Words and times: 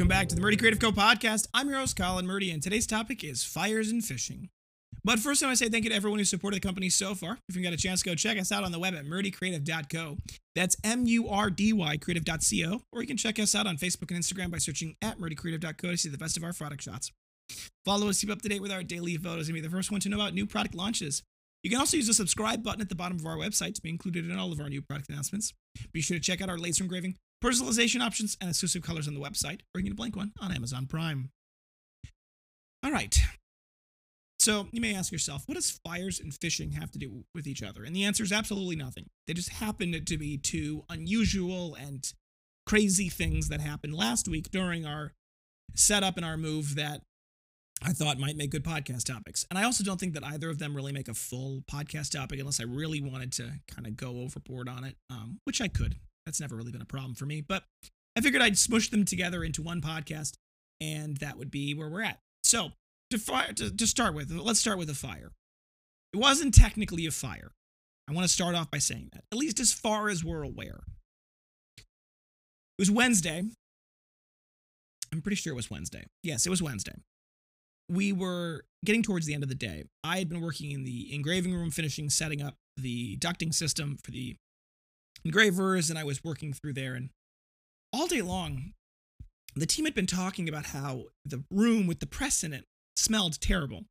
Welcome 0.00 0.08
back 0.08 0.28
to 0.28 0.34
the 0.34 0.40
Murdy 0.40 0.56
Creative 0.56 0.78
Co 0.78 0.92
podcast. 0.92 1.46
I'm 1.52 1.68
your 1.68 1.78
host, 1.78 1.94
Colin 1.94 2.26
Murdy, 2.26 2.50
and 2.52 2.62
today's 2.62 2.86
topic 2.86 3.22
is 3.22 3.44
fires 3.44 3.90
and 3.90 4.02
fishing. 4.02 4.48
But 5.04 5.18
first, 5.18 5.42
I 5.42 5.46
want 5.46 5.58
to 5.58 5.62
say 5.62 5.68
thank 5.70 5.84
you 5.84 5.90
to 5.90 5.96
everyone 5.96 6.18
who 6.18 6.24
supported 6.24 6.56
the 6.56 6.66
company 6.66 6.88
so 6.88 7.14
far. 7.14 7.36
If 7.50 7.54
you've 7.54 7.62
got 7.62 7.74
a 7.74 7.76
chance, 7.76 8.02
go 8.02 8.14
check 8.14 8.38
us 8.38 8.50
out 8.50 8.64
on 8.64 8.72
the 8.72 8.78
web 8.78 8.94
at 8.94 9.04
murdycreative.co. 9.04 10.16
That's 10.56 10.74
M 10.82 11.04
U 11.04 11.28
R 11.28 11.50
D 11.50 11.74
Y 11.74 11.98
creative.co. 11.98 12.80
Or 12.94 13.02
you 13.02 13.06
can 13.06 13.18
check 13.18 13.38
us 13.38 13.54
out 13.54 13.66
on 13.66 13.76
Facebook 13.76 14.10
and 14.10 14.18
Instagram 14.20 14.50
by 14.50 14.56
searching 14.56 14.96
at 15.02 15.18
murdycreative.co 15.18 15.90
to 15.90 15.98
see 15.98 16.08
the 16.08 16.16
best 16.16 16.38
of 16.38 16.44
our 16.44 16.54
product 16.54 16.82
shots. 16.82 17.12
Follow 17.84 18.08
us, 18.08 18.20
to 18.20 18.26
keep 18.26 18.32
up 18.32 18.40
to 18.40 18.48
date 18.48 18.62
with 18.62 18.72
our 18.72 18.82
daily 18.82 19.18
photos, 19.18 19.48
and 19.48 19.54
be 19.54 19.60
the 19.60 19.68
first 19.68 19.90
one 19.90 20.00
to 20.00 20.08
know 20.08 20.16
about 20.16 20.32
new 20.32 20.46
product 20.46 20.74
launches. 20.74 21.22
You 21.62 21.68
can 21.68 21.78
also 21.78 21.98
use 21.98 22.06
the 22.06 22.14
subscribe 22.14 22.62
button 22.62 22.80
at 22.80 22.88
the 22.88 22.94
bottom 22.94 23.18
of 23.18 23.26
our 23.26 23.36
website 23.36 23.74
to 23.74 23.82
be 23.82 23.90
included 23.90 24.30
in 24.30 24.38
all 24.38 24.50
of 24.50 24.60
our 24.60 24.70
new 24.70 24.80
product 24.80 25.10
announcements. 25.10 25.52
Be 25.92 26.00
sure 26.00 26.16
to 26.16 26.22
check 26.22 26.40
out 26.40 26.48
our 26.48 26.56
laser 26.56 26.84
engraving, 26.84 27.16
personalization 27.42 28.00
options, 28.00 28.36
and 28.40 28.50
exclusive 28.50 28.82
colors 28.82 29.08
on 29.08 29.14
the 29.14 29.20
website, 29.20 29.60
or 29.74 29.80
you 29.80 29.86
can 29.86 29.96
blank 29.96 30.16
one 30.16 30.32
on 30.40 30.52
Amazon 30.52 30.86
Prime. 30.86 31.30
All 32.82 32.92
right. 32.92 33.16
So 34.38 34.68
you 34.72 34.80
may 34.80 34.94
ask 34.94 35.12
yourself, 35.12 35.42
what 35.46 35.56
does 35.56 35.78
fires 35.84 36.18
and 36.18 36.32
fishing 36.32 36.72
have 36.72 36.90
to 36.92 36.98
do 36.98 37.24
with 37.34 37.46
each 37.46 37.62
other? 37.62 37.84
And 37.84 37.94
the 37.94 38.04
answer 38.04 38.22
is 38.22 38.32
absolutely 38.32 38.76
nothing. 38.76 39.10
They 39.26 39.34
just 39.34 39.50
happened 39.50 40.06
to 40.06 40.16
be 40.16 40.38
two 40.38 40.84
unusual 40.88 41.74
and 41.74 42.10
crazy 42.66 43.10
things 43.10 43.48
that 43.50 43.60
happened 43.60 43.94
last 43.94 44.28
week 44.28 44.50
during 44.50 44.86
our 44.86 45.12
setup 45.74 46.16
and 46.16 46.24
our 46.24 46.38
move 46.38 46.74
that 46.76 47.02
I 47.82 47.92
thought 47.92 48.18
might 48.18 48.36
make 48.36 48.50
good 48.50 48.64
podcast 48.64 49.04
topics. 49.04 49.46
And 49.50 49.58
I 49.58 49.64
also 49.64 49.84
don't 49.84 50.00
think 50.00 50.14
that 50.14 50.24
either 50.24 50.48
of 50.48 50.58
them 50.58 50.74
really 50.74 50.92
make 50.92 51.08
a 51.08 51.14
full 51.14 51.62
podcast 51.70 52.12
topic 52.12 52.38
unless 52.38 52.60
I 52.60 52.64
really 52.64 53.02
wanted 53.02 53.32
to 53.34 53.52
kind 53.68 53.86
of 53.86 53.96
go 53.96 54.20
overboard 54.20 54.68
on 54.68 54.84
it, 54.84 54.96
um, 55.10 55.38
which 55.44 55.60
I 55.60 55.68
could. 55.68 55.96
That's 56.26 56.40
never 56.40 56.56
really 56.56 56.72
been 56.72 56.82
a 56.82 56.86
problem 56.86 57.14
for 57.14 57.26
me. 57.26 57.40
But 57.40 57.64
I 58.16 58.20
figured 58.20 58.42
I'd 58.42 58.58
smush 58.58 58.90
them 58.90 59.04
together 59.04 59.42
into 59.44 59.62
one 59.62 59.80
podcast, 59.80 60.34
and 60.80 61.16
that 61.18 61.38
would 61.38 61.50
be 61.50 61.74
where 61.74 61.88
we're 61.88 62.02
at. 62.02 62.18
So 62.42 62.70
to 63.10 63.18
fire 63.18 63.52
to, 63.54 63.74
to 63.74 63.86
start 63.86 64.14
with, 64.14 64.30
let's 64.30 64.60
start 64.60 64.78
with 64.78 64.90
a 64.90 64.94
fire. 64.94 65.32
It 66.12 66.18
wasn't 66.18 66.54
technically 66.54 67.06
a 67.06 67.10
fire. 67.10 67.52
I 68.08 68.12
want 68.12 68.24
to 68.24 68.32
start 68.32 68.54
off 68.54 68.70
by 68.70 68.78
saying 68.78 69.10
that, 69.12 69.24
at 69.30 69.38
least 69.38 69.60
as 69.60 69.72
far 69.72 70.08
as 70.08 70.24
we're 70.24 70.42
aware. 70.42 70.80
It 71.78 71.84
was 72.80 72.90
Wednesday. 72.90 73.44
I'm 75.12 75.22
pretty 75.22 75.36
sure 75.36 75.52
it 75.52 75.56
was 75.56 75.70
Wednesday. 75.70 76.06
Yes, 76.22 76.46
it 76.46 76.50
was 76.50 76.62
Wednesday 76.62 76.94
we 77.90 78.12
were 78.12 78.62
getting 78.84 79.02
towards 79.02 79.26
the 79.26 79.34
end 79.34 79.42
of 79.42 79.48
the 79.48 79.54
day. 79.54 79.84
I 80.04 80.18
had 80.18 80.28
been 80.28 80.40
working 80.40 80.70
in 80.70 80.84
the 80.84 81.12
engraving 81.12 81.52
room, 81.54 81.70
finishing 81.70 82.08
setting 82.08 82.40
up 82.40 82.54
the 82.76 83.16
ducting 83.18 83.52
system 83.52 83.98
for 84.02 84.12
the 84.12 84.36
engravers, 85.24 85.90
and 85.90 85.98
I 85.98 86.04
was 86.04 86.24
working 86.24 86.52
through 86.52 86.74
there. 86.74 86.94
And 86.94 87.10
all 87.92 88.06
day 88.06 88.22
long, 88.22 88.72
the 89.54 89.66
team 89.66 89.84
had 89.84 89.94
been 89.94 90.06
talking 90.06 90.48
about 90.48 90.66
how 90.66 91.04
the 91.24 91.42
room 91.50 91.86
with 91.86 92.00
the 92.00 92.06
press 92.06 92.44
in 92.44 92.52
it 92.52 92.64
smelled 92.96 93.40
terrible. 93.40 93.84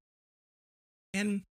And 1.13 1.44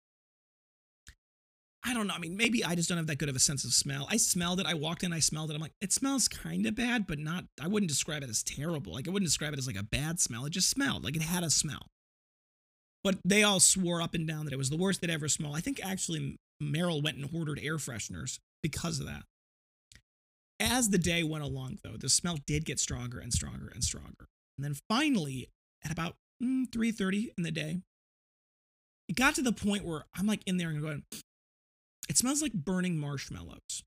I 1.85 1.95
don't 1.95 2.09
know. 2.09 2.15
I 2.15 2.19
mean, 2.19 2.37
maybe 2.37 2.65
I 2.65 2.75
just 2.75 2.89
don't 2.89 2.99
have 2.99 3.07
that 3.07 3.19
good 3.19 3.29
of 3.29 3.37
a 3.37 3.41
sense 3.41 3.65
of 3.65 3.73
smell. 3.73 4.09
I 4.11 4.17
smelled 4.17 4.59
it. 4.59 4.67
I 4.67 4.75
walked 4.75 5.05
in, 5.05 5.13
I 5.13 5.21
smelled 5.21 5.51
it. 5.51 5.55
I'm 5.55 5.61
like, 5.61 5.75
it 5.81 5.93
smells 5.93 6.27
kind 6.27 6.67
of 6.67 6.75
bad, 6.75 7.07
but 7.07 7.19
not, 7.19 7.45
I 7.63 7.69
wouldn't 7.69 7.89
describe 7.89 8.25
it 8.25 8.31
as 8.31 8.43
terrible. 8.43 8.93
Like, 8.93 9.07
I 9.07 9.13
wouldn't 9.13 9.29
describe 9.29 9.53
it 9.53 9.59
as 9.59 9.69
like 9.69 9.79
a 9.79 9.85
bad 9.85 10.19
smell. 10.19 10.45
It 10.47 10.51
just 10.51 10.69
smelled 10.69 11.05
like 11.05 11.15
it 11.15 11.23
had 11.23 11.45
a 11.45 11.51
smell. 11.51 11.87
But 13.05 13.19
they 13.25 13.45
all 13.45 13.61
swore 13.61 14.03
up 14.03 14.15
and 14.15 14.27
down 14.27 14.47
that 14.47 14.53
it 14.53 14.59
was 14.59 14.71
the 14.71 14.77
worst 14.77 15.01
they'd 15.01 15.11
ever 15.11 15.29
smelled. 15.29 15.57
I 15.57 15.61
think 15.61 15.81
actually 15.85 16.37
Merrill 16.61 17.03
went 17.03 17.19
and 17.19 17.31
ordered 17.33 17.61
air 17.63 17.77
fresheners 17.77 18.41
because 18.65 18.99
of 18.99 19.07
that. 19.07 19.23
As 20.59 20.89
the 20.89 20.99
day 20.99 21.23
went 21.23 21.45
along, 21.45 21.79
though, 21.83 21.97
the 21.99 22.09
smell 22.09 22.39
did 22.47 22.65
get 22.65 22.81
stronger 22.81 23.19
and 23.19 23.33
stronger 23.33 23.71
and 23.75 23.85
stronger. 23.85 24.27
And 24.57 24.65
then 24.65 24.75
finally, 24.89 25.51
at 25.85 25.93
about 25.93 26.17
mm, 26.43 26.69
3.30 26.71 27.29
in 27.37 27.43
the 27.43 27.51
day, 27.51 27.81
it 29.09 29.17
got 29.17 29.35
to 29.35 29.43
the 29.43 29.53
point 29.53 29.85
where 29.85 30.05
I'm 30.19 30.27
like 30.27 30.43
in 30.47 30.57
there 30.57 30.71
and 30.71 30.81
going, 30.81 31.05
it 32.09 32.17
smells 32.17 32.43
like 32.43 32.53
burning 32.53 32.97
marshmallows. 32.97 33.83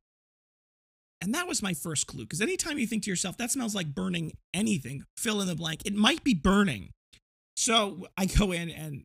And 1.22 1.34
that 1.34 1.48
was 1.48 1.62
my 1.62 1.74
first 1.74 2.08
clue. 2.08 2.24
Because 2.24 2.42
anytime 2.42 2.80
you 2.80 2.88
think 2.88 3.04
to 3.04 3.10
yourself, 3.10 3.38
that 3.38 3.52
smells 3.52 3.76
like 3.76 3.94
burning 3.94 4.34
anything, 4.54 5.04
fill 5.18 5.42
in 5.42 5.48
the 5.48 5.56
blank, 5.56 5.82
it 5.86 5.94
might 5.94 6.24
be 6.24 6.34
burning. 6.34 6.92
So 7.58 8.08
I 8.18 8.26
go 8.26 8.52
in 8.52 8.70
and 8.70 9.04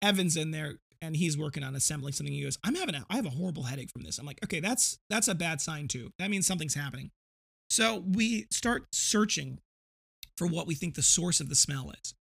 Evan's 0.00 0.36
in 0.36 0.50
there 0.50 0.78
and 1.02 1.16
he's 1.16 1.36
working 1.36 1.64
on 1.64 1.74
assembling 1.74 2.12
something. 2.12 2.32
He 2.32 2.44
goes, 2.44 2.56
I'm 2.64 2.76
having 2.76 2.94
a, 2.94 3.04
I 3.10 3.16
have 3.16 3.26
a 3.26 3.30
horrible 3.30 3.64
headache 3.64 3.90
from 3.90 4.04
this. 4.04 4.18
I'm 4.18 4.24
like, 4.24 4.38
okay, 4.44 4.60
that's, 4.60 4.98
that's 5.10 5.28
a 5.28 5.34
bad 5.34 5.60
sign 5.60 5.88
too. 5.88 6.10
That 6.18 6.30
means 6.30 6.46
something's 6.46 6.74
happening. 6.74 7.10
So 7.68 8.04
we 8.06 8.46
start 8.50 8.86
searching 8.92 9.58
for 10.36 10.46
what 10.46 10.66
we 10.66 10.74
think 10.74 10.94
the 10.94 11.02
source 11.02 11.40
of 11.40 11.48
the 11.48 11.56
smell 11.56 11.92
is. 12.02 12.14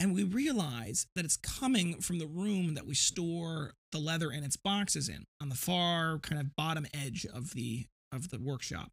And 0.00 0.14
we 0.14 0.24
realize 0.24 1.06
that 1.14 1.24
it's 1.24 1.36
coming 1.36 2.00
from 2.00 2.18
the 2.18 2.26
room 2.26 2.74
that 2.74 2.86
we 2.86 2.94
store 2.94 3.74
the 3.92 3.98
leather 3.98 4.30
and 4.30 4.44
its 4.44 4.56
boxes 4.56 5.08
in 5.08 5.24
on 5.40 5.50
the 5.50 5.54
far 5.54 6.18
kind 6.18 6.40
of 6.40 6.56
bottom 6.56 6.86
edge 6.92 7.26
of 7.32 7.52
the, 7.52 7.86
of 8.10 8.30
the 8.30 8.40
workshop. 8.40 8.88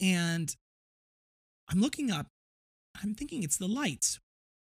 And 0.00 0.54
I'm 1.68 1.80
looking 1.80 2.10
up, 2.10 2.26
I'm 3.02 3.14
thinking 3.14 3.42
it's 3.42 3.56
the 3.56 3.66
lights 3.66 4.20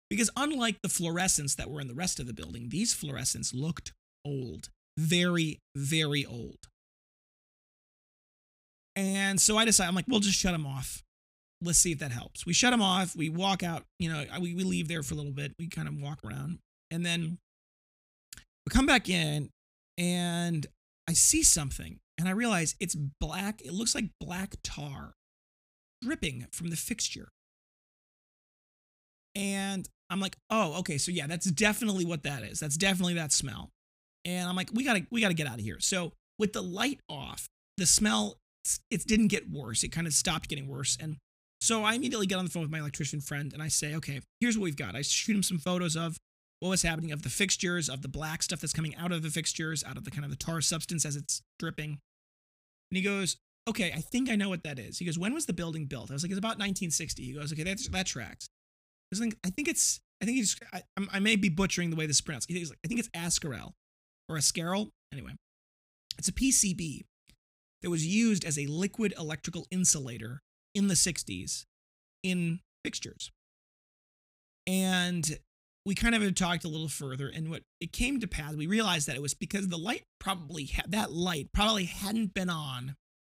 because 0.10 0.30
unlike 0.36 0.78
the 0.82 0.90
fluorescents 0.90 1.56
that 1.56 1.70
were 1.70 1.82
in 1.82 1.88
the 1.88 1.94
rest 1.94 2.20
of 2.20 2.28
the 2.28 2.34
building, 2.34 2.70
these 2.70 2.94
fluorescents 2.94 3.54
looked 3.54 3.94
old, 4.26 4.70
very, 4.98 5.60
very 5.76 6.26
old. 6.26 6.58
And 8.96 9.42
so 9.42 9.58
I 9.58 9.66
decide, 9.66 9.88
I'm 9.88 9.96
like, 9.96 10.06
we'll 10.08 10.20
just 10.20 10.40
shut 10.40 10.54
them 10.54 10.66
off. 10.66 11.04
Let's 11.62 11.80
see 11.80 11.92
if 11.92 12.00
that 12.00 12.12
helps. 12.12 12.46
We 12.46 12.54
shut 12.54 12.72
them 12.72 12.82
off. 12.82 13.16
We 13.16 13.30
walk 13.30 13.64
out, 13.64 13.84
you 14.00 14.12
know, 14.12 14.24
we, 14.40 14.54
we 14.54 14.64
leave 14.64 14.88
there 14.88 15.04
for 15.04 15.14
a 15.14 15.18
little 15.18 15.32
bit. 15.32 15.54
We 15.60 15.68
kind 15.68 15.88
of 15.88 15.96
walk 16.00 16.20
around. 16.24 16.60
And 16.92 17.06
then 17.06 17.38
we 18.66 18.70
come 18.70 18.86
back 18.86 19.10
in 19.10 19.50
and 19.98 20.68
I 21.10 21.14
see 21.14 21.44
something 21.44 22.00
and 22.18 22.28
I 22.28 22.32
realize 22.32 22.76
it's 22.80 22.96
black. 22.96 23.62
It 23.62 23.74
looks 23.74 23.96
like 23.96 24.06
black 24.20 24.56
tar 24.64 25.14
dripping 26.02 26.48
from 26.52 26.70
the 26.70 26.76
fixture. 26.76 27.30
And 29.36 29.88
I'm 30.10 30.20
like, 30.20 30.38
oh, 30.50 30.80
okay, 30.80 30.98
so 30.98 31.12
yeah, 31.12 31.28
that's 31.28 31.50
definitely 31.52 32.06
what 32.06 32.24
that 32.24 32.44
is. 32.44 32.60
That's 32.60 32.78
definitely 32.78 33.16
that 33.16 33.32
smell. 33.32 33.70
And 34.24 34.48
I'm 34.48 34.56
like, 34.56 34.70
we 34.74 34.84
gotta, 34.84 35.06
we 35.12 35.22
gotta 35.22 35.34
get 35.34 35.48
out 35.48 35.56
of 35.56 35.62
here. 35.62 35.80
So 35.80 36.14
with 36.40 36.54
the 36.54 36.64
light 36.64 37.00
off, 37.10 37.48
the 37.78 37.86
smell, 37.86 38.38
it 38.90 39.06
didn't 39.06 39.28
get 39.28 39.50
worse. 39.50 39.84
It 39.84 39.90
kind 39.90 40.08
of 40.08 40.14
stopped 40.14 40.50
getting 40.50 40.68
worse. 40.68 40.98
And 41.00 41.18
so 41.62 41.84
I 41.84 41.94
immediately 41.94 42.28
get 42.28 42.38
on 42.38 42.46
the 42.46 42.52
phone 42.52 42.64
with 42.64 42.72
my 42.72 42.80
electrician 42.80 43.22
friend 43.22 43.54
and 43.54 43.62
I 43.62 43.68
say, 43.68 43.96
okay, 43.96 44.22
here's 44.40 44.58
what 44.58 44.64
we've 44.64 44.76
got. 44.76 44.96
I 44.96 45.02
shoot 45.02 45.36
him 45.36 45.44
some 45.44 45.58
photos 45.58 45.96
of 45.96 46.18
what 46.60 46.70
was 46.70 46.82
happening 46.82 47.12
of 47.12 47.24
the 47.24 47.30
fixtures, 47.30 47.90
of 47.90 48.02
the 48.02 48.08
black 48.08 48.42
stuff 48.42 48.62
that's 48.62 48.74
coming 48.74 48.96
out 48.96 49.12
of 49.12 49.24
the 49.24 49.30
fixtures, 49.30 49.84
out 49.84 49.98
of 49.98 50.04
the 50.04 50.12
kind 50.12 50.24
of 50.24 50.32
the 50.32 50.38
tar 50.38 50.62
substance 50.62 51.06
as 51.06 51.16
it's 51.16 51.42
dripping. 51.60 52.00
And 52.92 52.98
he 52.98 53.02
goes, 53.02 53.38
okay, 53.68 53.92
I 53.96 54.00
think 54.00 54.30
I 54.30 54.36
know 54.36 54.50
what 54.50 54.64
that 54.64 54.80
is. 54.80 55.00
He 55.00 55.06
goes, 55.06 55.18
when 55.18 55.34
was 55.34 55.46
the 55.46 55.54
building 55.54 55.86
built? 55.86 56.12
I 56.12 56.14
was 56.14 56.24
like, 56.24 56.32
it's 56.32 56.40
about 56.40 56.60
1960. 56.60 57.24
He 57.24 57.34
goes, 57.34 57.52
okay, 57.52 57.64
that's, 57.64 57.88
that 57.90 58.06
tracks. 58.06 58.48
I 59.20 59.24
think 59.24 59.38
I 59.46 59.50
think 59.50 59.68
it's 59.68 60.00
I 60.22 60.26
think 60.26 60.38
he's 60.38 60.56
I, 60.74 60.82
I 61.12 61.20
may 61.20 61.36
be 61.36 61.50
butchering 61.50 61.90
the 61.90 61.96
way 61.96 62.06
this 62.06 62.18
is 62.18 62.22
pronounced. 62.22 62.50
I 62.50 62.88
think 62.88 63.00
it's 63.00 63.10
Askarel 63.10 63.74
or 64.30 64.38
Askarel. 64.38 64.90
Anyway, 65.12 65.34
it's 66.18 66.28
a 66.28 66.34
PCB 66.34 67.02
that 67.82 67.90
was 67.90 68.06
used 68.06 68.44
as 68.46 68.58
a 68.58 68.66
liquid 68.68 69.14
electrical 69.18 69.68
insulator 69.70 70.42
in 70.74 70.88
the 70.88 70.94
60s 70.96 71.66
in 72.24 72.60
fixtures. 72.84 73.32
And 74.68 75.38
we 75.86 75.94
kind 75.94 76.16
of 76.16 76.24
had 76.24 76.36
talked 76.36 76.66
a 76.66 76.68
little 76.68 76.88
further, 76.88 77.32
and 77.34 77.50
what 77.50 77.62
it 77.80 77.94
came 77.94 78.20
to 78.20 78.28
pass, 78.28 78.56
we 78.56 78.66
realized 78.66 79.08
that 79.08 79.16
it 79.16 79.22
was 79.22 79.36
because 79.36 79.68
the 79.68 79.78
light 79.78 80.04
probably 80.20 80.66
had 80.66 80.92
that 80.92 81.12
light 81.12 81.50
probably 81.54 81.86
hadn't 81.86 82.34
been 82.34 82.50
on 82.50 82.96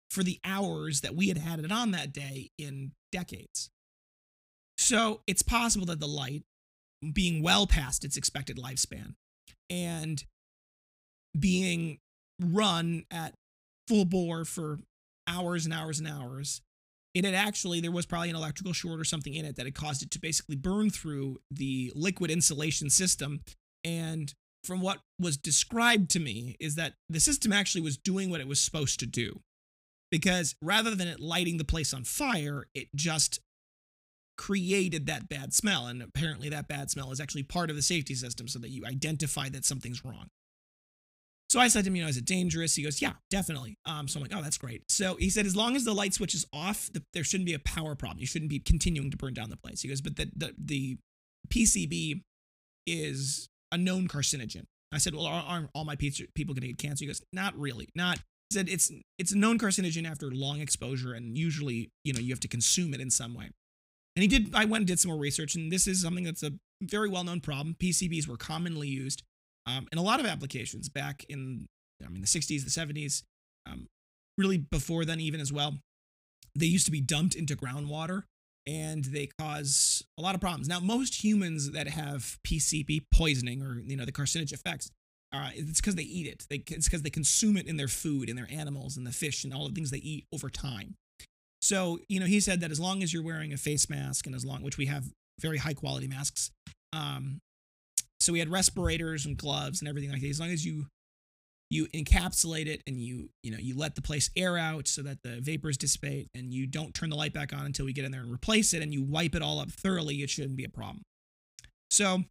for 0.10 0.24
the 0.24 0.40
hours 0.44 1.02
that 1.02 1.16
we 1.16 1.28
had 1.28 1.38
had 1.38 1.60
it 1.60 1.72
on 1.72 1.92
that 1.92 2.12
day 2.12 2.50
in 2.58 2.94
decades. 3.12 3.70
So 4.90 5.22
it's 5.28 5.44
possible 5.44 5.86
that 5.86 6.00
the 6.00 6.08
light, 6.08 6.42
being 7.14 7.44
well 7.44 7.68
past 7.68 8.04
its 8.04 8.18
expected 8.18 8.58
lifespan 8.58 9.14
and 9.70 10.24
being 11.40 12.00
run 12.42 13.06
at 13.12 13.36
full 13.88 14.06
bore 14.06 14.46
for 14.46 14.80
hours 15.28 15.66
and 15.66 15.76
hours 15.76 16.00
and 16.00 16.08
hours, 16.08 16.62
it 17.14 17.24
had 17.24 17.36
actually, 17.36 17.82
there 17.82 17.92
was 17.92 18.08
probably 18.08 18.32
an 18.32 18.36
electrical 18.36 18.74
short 18.74 19.00
or 19.00 19.04
something 19.04 19.36
in 19.36 19.46
it 19.46 19.58
that 19.58 19.68
had 19.68 19.76
caused 19.76 20.02
it 20.02 20.10
to 20.10 20.20
basically 20.20 20.56
burn 20.56 20.90
through 20.90 21.38
the 21.52 21.92
liquid 21.94 22.32
insulation 22.32 22.90
system. 22.90 23.42
And 23.84 24.34
from 24.64 24.82
what 24.82 25.02
was 25.20 25.38
described 25.38 26.10
to 26.12 26.20
me, 26.20 26.56
is 26.60 26.74
that 26.76 26.94
the 27.10 27.20
system 27.20 27.54
actually 27.54 27.82
was 27.82 27.96
doing 27.96 28.32
what 28.32 28.42
it 28.42 28.48
was 28.48 28.60
supposed 28.60 29.00
to 29.02 29.06
do. 29.06 29.42
Because 30.10 30.56
rather 30.64 30.96
than 30.96 31.08
it 31.08 31.20
lighting 31.20 31.58
the 31.58 31.64
place 31.64 31.94
on 31.94 32.06
fire, 32.06 32.66
it 32.74 32.88
just 32.96 33.40
created 34.40 35.06
that 35.08 35.28
bad 35.28 35.54
smell. 35.54 35.88
And 35.88 36.02
apparently, 36.02 36.48
that 36.50 36.70
bad 36.70 36.90
smell 36.90 37.12
is 37.12 37.20
actually 37.20 37.44
part 37.44 37.70
of 37.70 37.76
the 37.76 37.82
safety 37.82 38.16
system 38.16 38.48
so 38.48 38.58
that 38.60 38.70
you 38.70 38.86
identify 38.86 39.50
that 39.50 39.66
something's 39.66 40.06
wrong. 40.06 40.30
So 41.50 41.60
I 41.60 41.68
said 41.68 41.84
to 41.84 41.90
him, 41.90 41.98
you 41.98 42.04
know, 42.04 42.08
is 42.08 42.16
it 42.16 42.26
dangerous? 42.26 42.76
He 42.76 42.84
goes, 42.84 43.02
yeah, 43.02 43.14
definitely. 43.30 43.78
Um, 43.86 44.08
so 44.08 44.18
I'm 44.18 44.22
like, 44.22 44.36
oh, 44.36 44.42
that's 44.42 44.58
great. 44.58 44.84
So 44.90 45.16
he 45.16 45.30
said, 45.30 45.46
as 45.46 45.56
long 45.56 45.76
as 45.76 45.84
the 45.84 45.94
light 45.94 46.14
switch 46.14 46.34
is 46.34 46.46
off, 46.54 46.90
the, 46.94 47.04
there 47.14 47.24
shouldn't 47.24 47.48
be 47.48 47.54
a 47.54 47.60
power 47.60 47.96
problem. 47.96 48.20
You 48.20 48.28
shouldn't 48.28 48.50
be 48.50 48.60
continuing 48.60 49.12
to 49.12 49.18
burn 49.18 49.34
down 49.34 49.50
the 49.50 49.58
place. 49.58 49.82
He 49.82 49.90
goes, 49.90 50.00
but 50.00 50.16
the 50.16 50.32
the, 50.36 50.54
the 50.58 50.98
PCB 51.50 52.22
is 52.88 53.50
a 53.74 53.78
known 53.78 54.08
carcinogen. 54.08 54.66
I 54.94 55.00
said, 55.00 55.16
well, 55.16 55.26
are, 55.26 55.44
are 55.44 55.70
all 55.76 55.86
my 55.86 55.96
pizza, 55.96 56.24
people 56.34 56.56
going 56.56 56.62
to 56.62 56.68
get 56.68 56.78
cancer? 56.78 57.04
He 57.04 57.08
goes, 57.08 57.22
not 57.34 57.58
really. 57.58 57.90
Not. 57.94 58.20
He 58.50 58.56
said 58.56 58.70
it's 58.70 58.92
it's 59.18 59.34
a 59.34 59.38
known 59.38 59.60
carcinogen 59.60 60.10
after 60.10 60.32
long 60.32 60.62
exposure, 60.62 61.14
and 61.14 61.38
usually, 61.38 61.92
you 62.04 62.14
know, 62.14 62.20
you 62.20 62.30
have 62.30 62.40
to 62.42 62.48
consume 62.48 62.94
it 62.94 63.02
in 63.02 63.10
some 63.10 63.34
way. 63.34 63.50
And 64.16 64.24
he 64.24 64.28
did. 64.28 64.54
I 64.54 64.66
went 64.66 64.82
and 64.82 64.88
did 64.88 65.00
some 65.00 65.12
more 65.12 65.20
research, 65.20 65.56
and 65.56 65.72
this 65.72 65.88
is 65.88 66.02
something 66.02 66.24
that's 66.24 66.44
a 66.44 66.52
very 66.82 67.10
well 67.10 67.24
known 67.24 67.42
problem. 67.42 67.76
PCBs 67.80 68.28
were 68.28 68.38
commonly 68.38 68.88
used 68.88 69.24
um, 69.66 69.88
in 69.92 69.98
a 69.98 70.02
lot 70.02 70.20
of 70.20 70.26
applications 70.26 70.90
back 70.90 71.26
in, 71.30 71.68
I 72.04 72.10
mean, 72.10 72.22
the 72.22 72.28
60s, 72.28 72.64
the 72.64 72.70
70s, 72.70 73.24
um, 73.70 73.88
really 74.38 74.58
before 74.58 75.06
then, 75.06 75.20
even 75.20 75.40
as 75.40 75.54
well. 75.54 75.78
They 76.56 76.66
used 76.66 76.86
to 76.86 76.92
be 76.92 77.02
dumped 77.02 77.36
into 77.36 77.56
groundwater 77.56 78.24
and 78.66 79.06
they 79.06 79.30
cause 79.40 80.04
a 80.18 80.22
lot 80.22 80.36
of 80.36 80.42
problems. 80.42 80.68
Now, 80.68 80.80
most 80.80 81.24
humans 81.24 81.72
that 81.72 81.88
have 81.88 82.40
PCB 82.46 83.06
poisoning 83.14 83.62
or 83.62 83.80
you 83.80 83.96
know 83.96 84.06
the 84.06 84.12
carcinogenic 84.12 84.54
effects, 84.54 84.90
uh, 85.32 85.50
it's 85.54 85.80
because 85.80 85.96
they 85.96 86.04
eat 86.04 86.28
it. 86.28 86.46
They, 86.50 86.64
it's 86.68 86.88
because 86.88 87.04
they 87.04 87.10
consume 87.10 87.58
it 87.58 87.68
in 87.68 87.78
their 87.78 87.88
food, 87.88 88.30
in 88.30 88.36
their 88.36 88.48
animals, 88.50 88.98
in 88.98 89.04
the 89.04 89.12
fish, 89.12 89.44
and 89.44 89.54
all 89.54 89.68
the 89.68 89.74
things 89.74 89.92
they 89.92 89.98
eat 89.98 90.26
over 90.34 90.50
time. 90.50 90.96
So 91.62 92.00
you 92.08 92.20
know, 92.20 92.26
he 92.26 92.40
said 92.40 92.62
that 92.62 92.72
as 92.72 92.80
long 92.80 93.04
as 93.04 93.14
you're 93.14 93.24
wearing 93.24 93.54
a 93.54 93.58
face 93.58 93.90
mask, 93.90 94.26
and 94.26 94.36
as 94.36 94.46
long 94.46 94.62
which 94.64 94.78
we 94.78 94.86
have 94.88 95.06
very 95.40 95.58
high 95.58 95.74
quality 95.74 96.08
masks, 96.08 96.52
um, 96.94 97.40
so 98.20 98.34
we 98.34 98.40
had 98.40 98.50
respirators 98.50 99.26
and 99.26 99.38
gloves 99.38 99.82
and 99.82 99.88
everything 99.88 100.12
like 100.12 100.22
that. 100.22 100.30
As 100.30 100.40
long 100.40 100.52
as 100.52 100.66
you 100.66 100.88
you 101.70 101.86
encapsulate 101.88 102.66
it 102.66 102.82
and 102.88 103.00
you 103.00 103.30
you 103.44 103.52
know 103.52 103.58
you 103.60 103.78
let 103.78 103.96
the 103.96 104.02
place 104.02 104.30
air 104.36 104.58
out 104.58 104.88
so 104.88 105.02
that 105.04 105.22
the 105.24 105.40
vapors 105.40 105.78
dissipate 105.78 106.28
and 106.34 106.54
you 106.54 106.66
don't 106.66 106.94
turn 106.94 107.10
the 107.10 107.16
light 107.16 107.34
back 107.34 107.54
on 107.54 107.66
until 107.66 107.86
we 107.86 107.94
get 107.94 108.06
in 108.06 108.12
there 108.12 108.22
and 108.22 108.32
replace 108.32 108.74
it 108.74 108.82
and 108.82 108.94
you 108.94 109.04
wipe 109.04 109.36
it 109.36 109.42
all 109.42 109.60
up 109.60 109.70
thoroughly 109.70 110.16
it 110.16 110.30
shouldn't 110.30 110.56
be 110.56 110.66
a 110.66 110.70
problem 110.70 111.04
so 111.92 112.24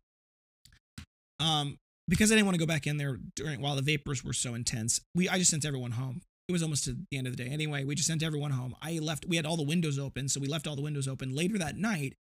um 1.41 1.77
because 2.09 2.33
i 2.33 2.35
didn't 2.35 2.47
want 2.47 2.57
to 2.57 2.59
go 2.59 2.67
back 2.67 2.87
in 2.87 2.97
there 2.97 3.19
during 3.37 3.61
while 3.61 3.77
the 3.77 3.83
vapors 3.83 4.25
were 4.25 4.33
so 4.33 4.55
intense 4.55 5.01
we 5.15 5.29
i 5.29 5.39
just 5.39 5.51
sent 5.51 5.65
everyone 5.65 5.93
home 5.93 6.21
it 6.49 6.53
was 6.53 6.62
almost 6.62 6.85
to 6.85 6.97
the 7.11 7.19
end 7.19 7.27
of 7.27 7.37
the 7.37 7.45
day. 7.45 7.50
Anyway 7.50 7.85
we 7.85 7.95
just 7.95 8.09
sent 8.09 8.23
everyone 8.23 8.53
home. 8.53 8.75
I 8.81 8.99
left 8.99 9.27
we 9.27 9.37
had 9.37 9.47
all 9.47 9.56
the 9.56 9.62
windows 9.62 9.99
open 9.99 10.29
so 10.29 10.41
we 10.41 10.49
left 10.49 10.67
all 10.67 10.77
the 10.77 10.83
windows 10.83 11.09
open. 11.09 11.35
Later 11.35 11.59
that 11.59 11.77
night 11.77 12.15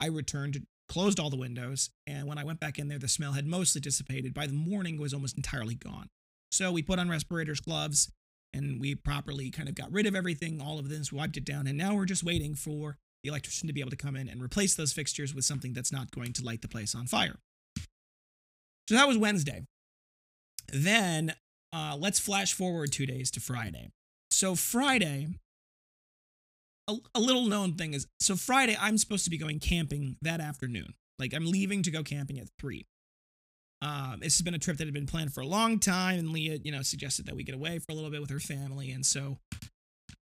i 0.00 0.06
returned 0.06 0.66
closed 0.88 1.18
all 1.18 1.30
the 1.30 1.36
windows 1.36 1.90
and 2.06 2.26
when 2.26 2.38
i 2.38 2.44
went 2.44 2.60
back 2.60 2.78
in 2.78 2.88
there 2.88 2.98
the 2.98 3.08
smell 3.08 3.32
had 3.32 3.46
mostly 3.46 3.80
dissipated. 3.80 4.34
By 4.34 4.46
the 4.46 4.52
morning 4.52 4.96
it 4.96 5.00
was 5.00 5.14
almost 5.14 5.36
entirely 5.36 5.74
gone. 5.74 6.08
So 6.50 6.70
we 6.70 6.82
put 6.82 7.00
on 7.00 7.08
respirators, 7.08 7.58
gloves, 7.58 8.12
and 8.52 8.80
we 8.80 8.94
properly 8.94 9.50
kind 9.50 9.68
of 9.68 9.74
got 9.74 9.90
rid 9.90 10.06
of 10.06 10.14
everything, 10.14 10.60
all 10.60 10.78
of 10.78 10.88
this, 10.88 11.12
wiped 11.12 11.36
it 11.36 11.44
down, 11.44 11.66
and 11.66 11.76
now 11.76 11.94
we're 11.94 12.04
just 12.04 12.22
waiting 12.22 12.54
for 12.54 12.96
the 13.24 13.30
electrician 13.30 13.66
to 13.66 13.72
be 13.72 13.80
able 13.80 13.90
to 13.90 13.96
come 13.96 14.14
in 14.14 14.28
and 14.28 14.40
replace 14.40 14.76
those 14.76 14.92
fixtures 14.92 15.34
with 15.34 15.44
something 15.44 15.72
that's 15.72 15.90
not 15.90 16.10
going 16.12 16.32
to 16.34 16.44
light 16.44 16.62
the 16.62 16.68
place 16.68 16.94
on 16.94 17.06
fire. 17.06 17.36
So 18.88 18.94
that 18.94 19.08
was 19.08 19.18
Wednesday. 19.18 19.64
Then 20.72 21.34
uh, 21.74 21.96
let's 21.98 22.20
flash 22.20 22.54
forward 22.54 22.92
two 22.92 23.04
days 23.04 23.30
to 23.32 23.40
Friday. 23.40 23.90
So 24.30 24.54
Friday, 24.54 25.28
a, 26.88 26.94
a 27.14 27.20
little 27.20 27.46
known 27.46 27.74
thing 27.74 27.94
is 27.94 28.06
so 28.20 28.36
Friday 28.36 28.76
I'm 28.80 28.96
supposed 28.96 29.24
to 29.24 29.30
be 29.30 29.38
going 29.38 29.58
camping 29.58 30.16
that 30.22 30.40
afternoon. 30.40 30.94
Like 31.18 31.34
I'm 31.34 31.46
leaving 31.46 31.82
to 31.82 31.90
go 31.90 32.02
camping 32.02 32.38
at 32.38 32.48
three. 32.60 32.86
Um, 33.82 34.20
this 34.20 34.38
has 34.38 34.42
been 34.42 34.54
a 34.54 34.58
trip 34.58 34.78
that 34.78 34.86
had 34.86 34.94
been 34.94 35.06
planned 35.06 35.34
for 35.34 35.40
a 35.40 35.46
long 35.46 35.78
time, 35.78 36.18
and 36.18 36.30
Leah, 36.30 36.58
you 36.62 36.72
know, 36.72 36.80
suggested 36.80 37.26
that 37.26 37.36
we 37.36 37.42
get 37.42 37.54
away 37.54 37.78
for 37.78 37.92
a 37.92 37.94
little 37.94 38.10
bit 38.10 38.20
with 38.20 38.30
her 38.30 38.40
family, 38.40 38.90
and 38.90 39.04
so 39.04 39.38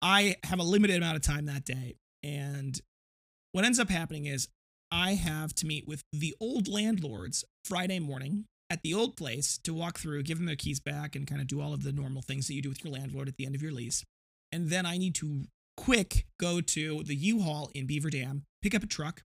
I 0.01 0.37
have 0.45 0.59
a 0.59 0.63
limited 0.63 0.97
amount 0.97 1.17
of 1.17 1.21
time 1.21 1.45
that 1.45 1.63
day. 1.63 1.95
And 2.23 2.79
what 3.51 3.65
ends 3.65 3.77
up 3.77 3.89
happening 3.89 4.25
is 4.25 4.47
I 4.91 5.13
have 5.13 5.53
to 5.55 5.67
meet 5.67 5.87
with 5.87 6.03
the 6.11 6.33
old 6.39 6.67
landlords 6.67 7.43
Friday 7.65 7.99
morning 7.99 8.45
at 8.71 8.83
the 8.83 8.93
old 8.93 9.17
place 9.17 9.57
to 9.57 9.73
walk 9.73 9.99
through, 9.99 10.23
give 10.23 10.37
them 10.37 10.47
their 10.47 10.55
keys 10.55 10.79
back, 10.79 11.13
and 11.13 11.27
kind 11.27 11.41
of 11.41 11.47
do 11.47 11.59
all 11.59 11.73
of 11.73 11.83
the 11.83 11.91
normal 11.91 12.21
things 12.21 12.47
that 12.47 12.53
you 12.53 12.61
do 12.61 12.69
with 12.69 12.85
your 12.85 12.93
landlord 12.93 13.27
at 13.27 13.35
the 13.35 13.45
end 13.45 13.53
of 13.53 13.61
your 13.61 13.73
lease. 13.73 14.05
And 14.49 14.69
then 14.69 14.85
I 14.85 14.97
need 14.97 15.13
to 15.15 15.43
quick 15.75 16.25
go 16.39 16.61
to 16.61 17.03
the 17.03 17.15
U-Haul 17.15 17.69
in 17.75 17.85
Beaver 17.85 18.09
Dam, 18.09 18.45
pick 18.61 18.73
up 18.73 18.81
a 18.81 18.87
truck, 18.87 19.23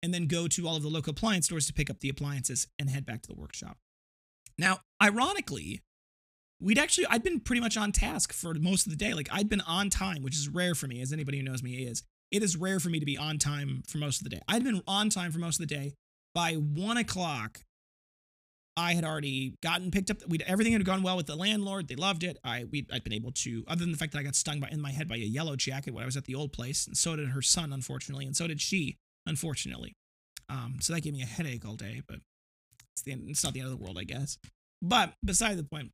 and 0.00 0.14
then 0.14 0.26
go 0.26 0.46
to 0.46 0.68
all 0.68 0.76
of 0.76 0.84
the 0.84 0.88
local 0.88 1.10
appliance 1.10 1.46
stores 1.46 1.66
to 1.66 1.72
pick 1.72 1.90
up 1.90 1.98
the 1.98 2.08
appliances 2.08 2.68
and 2.78 2.88
head 2.88 3.04
back 3.04 3.22
to 3.22 3.28
the 3.28 3.40
workshop. 3.40 3.78
Now, 4.56 4.78
ironically, 5.02 5.82
we'd 6.60 6.78
actually 6.78 7.06
I'd 7.08 7.24
been 7.24 7.40
pretty 7.40 7.60
much 7.60 7.76
on 7.76 7.90
task 7.90 8.32
for 8.32 8.54
most 8.54 8.86
of 8.86 8.92
the 8.92 8.96
day. 8.96 9.12
Like 9.12 9.28
I'd 9.32 9.48
been 9.48 9.62
on 9.62 9.90
time, 9.90 10.22
which 10.22 10.36
is 10.36 10.48
rare 10.48 10.76
for 10.76 10.86
me, 10.86 11.00
as 11.00 11.12
anybody 11.12 11.38
who 11.38 11.44
knows 11.44 11.64
me 11.64 11.82
is. 11.82 12.04
It 12.30 12.44
is 12.44 12.56
rare 12.56 12.78
for 12.78 12.90
me 12.90 13.00
to 13.00 13.06
be 13.06 13.18
on 13.18 13.38
time 13.38 13.82
for 13.88 13.98
most 13.98 14.20
of 14.20 14.24
the 14.24 14.30
day. 14.30 14.42
I'd 14.46 14.62
been 14.62 14.82
on 14.86 15.08
time 15.10 15.32
for 15.32 15.40
most 15.40 15.60
of 15.60 15.66
the 15.66 15.74
day. 15.74 15.94
By 16.32 16.54
one 16.54 16.96
o'clock, 16.96 17.60
I 18.76 18.94
had 18.94 19.04
already 19.04 19.54
gotten 19.62 19.90
picked 19.90 20.10
up. 20.10 20.18
We'd, 20.26 20.42
everything 20.42 20.72
had 20.72 20.84
gone 20.84 21.02
well 21.02 21.16
with 21.16 21.26
the 21.26 21.36
landlord. 21.36 21.88
They 21.88 21.94
loved 21.94 22.24
it. 22.24 22.38
I 22.42 22.64
we 22.70 22.86
I'd 22.92 23.04
been 23.04 23.12
able 23.12 23.32
to, 23.32 23.64
other 23.68 23.80
than 23.80 23.92
the 23.92 23.98
fact 23.98 24.12
that 24.12 24.18
I 24.18 24.22
got 24.22 24.34
stung 24.34 24.60
by 24.60 24.68
in 24.70 24.80
my 24.80 24.90
head 24.90 25.08
by 25.08 25.16
a 25.16 25.18
yellow 25.18 25.56
jacket 25.56 25.94
when 25.94 26.02
I 26.02 26.06
was 26.06 26.16
at 26.16 26.24
the 26.24 26.34
old 26.34 26.52
place, 26.52 26.86
and 26.86 26.96
so 26.96 27.16
did 27.16 27.28
her 27.28 27.42
son, 27.42 27.72
unfortunately, 27.72 28.26
and 28.26 28.36
so 28.36 28.46
did 28.46 28.60
she 28.60 28.98
unfortunately. 29.26 29.96
Um, 30.48 30.76
so 30.80 30.92
that 30.92 31.00
gave 31.00 31.14
me 31.14 31.22
a 31.22 31.26
headache 31.26 31.64
all 31.64 31.76
day, 31.76 32.02
but 32.06 32.18
it's, 32.92 33.02
the 33.02 33.12
it's 33.28 33.44
not 33.44 33.54
the 33.54 33.60
end 33.60 33.70
of 33.70 33.78
the 33.78 33.82
world, 33.82 33.98
I 33.98 34.04
guess. 34.04 34.38
But 34.82 35.14
beside 35.24 35.56
the 35.56 35.64
point, 35.64 35.92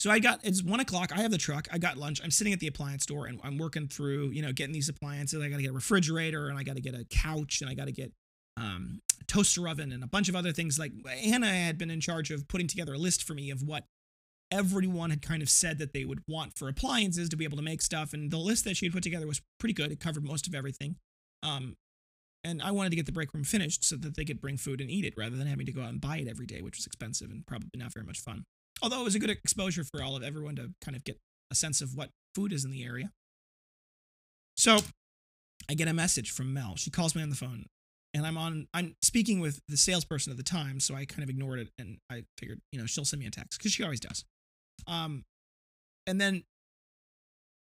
so 0.00 0.10
I 0.10 0.18
got 0.18 0.40
it's 0.44 0.62
one 0.62 0.80
o'clock. 0.80 1.12
I 1.16 1.20
have 1.20 1.30
the 1.30 1.38
truck. 1.38 1.68
I 1.72 1.78
got 1.78 1.96
lunch. 1.96 2.20
I'm 2.22 2.30
sitting 2.30 2.52
at 2.52 2.60
the 2.60 2.66
appliance 2.66 3.04
store 3.04 3.26
and 3.26 3.40
I'm 3.42 3.58
working 3.58 3.88
through, 3.88 4.30
you 4.30 4.42
know, 4.42 4.52
getting 4.52 4.72
these 4.72 4.88
appliances. 4.88 5.42
I 5.42 5.48
got 5.48 5.56
to 5.56 5.62
get 5.62 5.70
a 5.70 5.74
refrigerator 5.74 6.48
and 6.48 6.58
I 6.58 6.62
got 6.62 6.76
to 6.76 6.82
get 6.82 6.94
a 6.94 7.04
couch 7.10 7.60
and 7.60 7.70
I 7.70 7.74
got 7.74 7.86
to 7.86 7.92
get 7.92 8.12
um, 8.56 9.00
toaster 9.28 9.68
oven 9.68 9.92
and 9.92 10.02
a 10.02 10.08
bunch 10.08 10.28
of 10.28 10.34
other 10.34 10.52
things. 10.52 10.78
Like 10.78 10.92
Hannah 11.06 11.46
had 11.46 11.78
been 11.78 11.90
in 11.90 12.00
charge 12.00 12.30
of 12.30 12.48
putting 12.48 12.66
together 12.66 12.94
a 12.94 12.98
list 12.98 13.22
for 13.22 13.34
me 13.34 13.50
of 13.50 13.62
what 13.62 13.84
everyone 14.50 15.10
had 15.10 15.22
kind 15.22 15.42
of 15.42 15.50
said 15.50 15.78
that 15.78 15.92
they 15.92 16.04
would 16.04 16.22
want 16.26 16.56
for 16.56 16.68
appliances 16.68 17.28
to 17.28 17.36
be 17.36 17.44
able 17.44 17.58
to 17.58 17.62
make 17.62 17.82
stuff. 17.82 18.12
And 18.12 18.30
the 18.30 18.38
list 18.38 18.64
that 18.64 18.76
she 18.76 18.86
had 18.86 18.92
put 18.92 19.02
together 19.02 19.26
was 19.26 19.42
pretty 19.60 19.74
good. 19.74 19.92
It 19.92 20.00
covered 20.00 20.24
most 20.24 20.46
of 20.46 20.54
everything. 20.54 20.96
Um, 21.42 21.76
and 22.44 22.62
I 22.62 22.70
wanted 22.70 22.90
to 22.90 22.96
get 22.96 23.06
the 23.06 23.12
break 23.12 23.34
room 23.34 23.44
finished 23.44 23.84
so 23.84 23.96
that 23.96 24.16
they 24.16 24.24
could 24.24 24.40
bring 24.40 24.56
food 24.56 24.80
and 24.80 24.90
eat 24.90 25.04
it 25.04 25.14
rather 25.16 25.36
than 25.36 25.46
having 25.46 25.66
to 25.66 25.72
go 25.72 25.82
out 25.82 25.90
and 25.90 26.00
buy 26.00 26.18
it 26.18 26.28
every 26.28 26.46
day, 26.46 26.62
which 26.62 26.76
was 26.76 26.86
expensive 26.86 27.30
and 27.30 27.46
probably 27.46 27.68
not 27.76 27.92
very 27.92 28.06
much 28.06 28.20
fun. 28.20 28.44
Although 28.82 29.00
it 29.00 29.04
was 29.04 29.14
a 29.14 29.18
good 29.18 29.30
exposure 29.30 29.84
for 29.84 30.02
all 30.02 30.16
of 30.16 30.22
everyone 30.22 30.56
to 30.56 30.70
kind 30.80 30.96
of 30.96 31.04
get 31.04 31.18
a 31.50 31.54
sense 31.54 31.80
of 31.80 31.94
what 31.94 32.10
food 32.34 32.52
is 32.52 32.64
in 32.64 32.70
the 32.70 32.84
area. 32.84 33.10
So 34.56 34.78
I 35.68 35.74
get 35.74 35.88
a 35.88 35.92
message 35.92 36.30
from 36.30 36.54
Mel. 36.54 36.76
She 36.76 36.90
calls 36.90 37.14
me 37.14 37.22
on 37.22 37.30
the 37.30 37.36
phone 37.36 37.66
and 38.14 38.26
I'm 38.26 38.38
on 38.38 38.68
I'm 38.74 38.96
speaking 39.02 39.40
with 39.40 39.60
the 39.68 39.76
salesperson 39.76 40.30
at 40.30 40.36
the 40.36 40.42
time, 40.42 40.80
so 40.80 40.94
I 40.94 41.04
kind 41.04 41.22
of 41.22 41.30
ignored 41.30 41.60
it 41.60 41.68
and 41.78 41.98
I 42.10 42.24
figured, 42.38 42.60
you 42.72 42.78
know, 42.78 42.86
she'll 42.86 43.04
send 43.04 43.20
me 43.20 43.26
a 43.26 43.30
text 43.30 43.58
because 43.58 43.72
she 43.72 43.82
always 43.82 44.00
does. 44.00 44.24
Um 44.86 45.24
and 46.06 46.20
then 46.20 46.44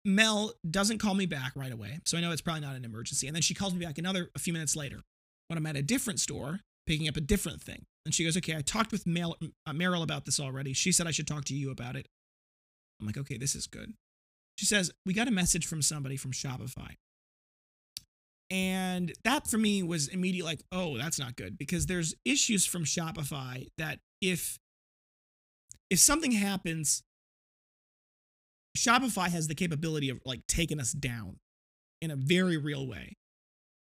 Mel 0.04 0.52
doesn't 0.68 0.98
call 0.98 1.14
me 1.14 1.26
back 1.26 1.52
right 1.54 1.72
away, 1.72 1.98
so 2.04 2.16
I 2.16 2.20
know 2.20 2.30
it's 2.30 2.40
probably 2.40 2.62
not 2.62 2.76
an 2.76 2.84
emergency. 2.84 3.26
And 3.26 3.34
then 3.34 3.42
she 3.42 3.54
calls 3.54 3.74
me 3.74 3.84
back 3.84 3.98
another 3.98 4.30
a 4.34 4.38
few 4.38 4.52
minutes 4.52 4.76
later 4.76 5.00
when 5.48 5.58
I'm 5.58 5.66
at 5.66 5.76
a 5.76 5.82
different 5.82 6.20
store 6.20 6.60
picking 6.86 7.08
up 7.08 7.16
a 7.16 7.20
different 7.20 7.60
thing. 7.62 7.84
And 8.04 8.14
she 8.14 8.24
goes, 8.24 8.36
"Okay, 8.36 8.56
I 8.56 8.62
talked 8.62 8.92
with 8.92 9.06
Mel, 9.06 9.36
uh, 9.66 9.72
Meryl 9.72 10.02
about 10.02 10.24
this 10.24 10.40
already. 10.40 10.72
She 10.72 10.92
said 10.92 11.06
I 11.06 11.10
should 11.10 11.26
talk 11.26 11.44
to 11.46 11.54
you 11.54 11.70
about 11.70 11.96
it." 11.96 12.08
I'm 13.00 13.06
like, 13.06 13.18
"Okay, 13.18 13.36
this 13.36 13.54
is 13.54 13.66
good." 13.66 13.94
She 14.56 14.64
says, 14.64 14.90
"We 15.04 15.12
got 15.12 15.28
a 15.28 15.32
message 15.32 15.66
from 15.66 15.82
somebody 15.82 16.16
from 16.16 16.32
Shopify." 16.32 16.96
And 18.50 19.12
that 19.24 19.46
for 19.46 19.58
me 19.58 19.82
was 19.82 20.08
immediately 20.08 20.50
like, 20.50 20.62
"Oh, 20.72 20.96
that's 20.96 21.18
not 21.18 21.36
good," 21.36 21.58
because 21.58 21.86
there's 21.86 22.14
issues 22.24 22.64
from 22.64 22.84
Shopify 22.84 23.68
that 23.76 24.00
if 24.20 24.58
if 25.90 25.98
something 25.98 26.32
happens 26.32 27.02
Shopify 28.78 29.28
has 29.28 29.48
the 29.48 29.54
capability 29.54 30.08
of 30.08 30.20
like 30.24 30.46
taking 30.46 30.80
us 30.80 30.92
down 30.92 31.38
in 32.00 32.10
a 32.10 32.16
very 32.16 32.56
real 32.56 32.86
way 32.86 33.16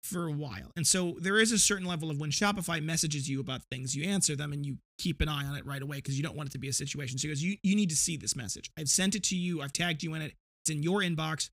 for 0.01 0.27
a 0.27 0.31
while. 0.31 0.71
And 0.77 0.87
so 0.87 1.17
there 1.19 1.39
is 1.39 1.51
a 1.51 1.59
certain 1.59 1.85
level 1.85 2.09
of 2.09 2.19
when 2.19 2.31
Shopify 2.31 2.81
messages 2.81 3.29
you 3.29 3.41
about 3.41 3.61
things, 3.69 3.95
you 3.95 4.05
answer 4.05 4.35
them 4.35 4.53
and 4.53 4.65
you 4.65 4.77
keep 4.97 5.19
an 5.19 5.27
eye 5.27 5.45
on 5.45 5.57
it 5.57 5.65
right 5.65 5.81
away 5.81 5.97
because 5.97 6.17
you 6.17 6.23
don't 6.23 6.35
want 6.35 6.49
it 6.49 6.53
to 6.53 6.59
be 6.59 6.69
a 6.69 6.73
situation. 6.73 7.17
So 7.17 7.27
he 7.27 7.33
goes, 7.33 7.43
you, 7.43 7.57
you 7.63 7.75
need 7.75 7.89
to 7.89 7.95
see 7.95 8.15
this 8.15 8.35
message. 8.35 8.71
I've 8.79 8.87
sent 8.87 9.15
it 9.15 9.23
to 9.25 9.35
you. 9.35 9.61
I've 9.61 9.73
tagged 9.73 10.03
you 10.03 10.13
in 10.13 10.21
it. 10.21 10.33
It's 10.63 10.73
in 10.73 10.83
your 10.83 11.01
inbox. 11.01 11.49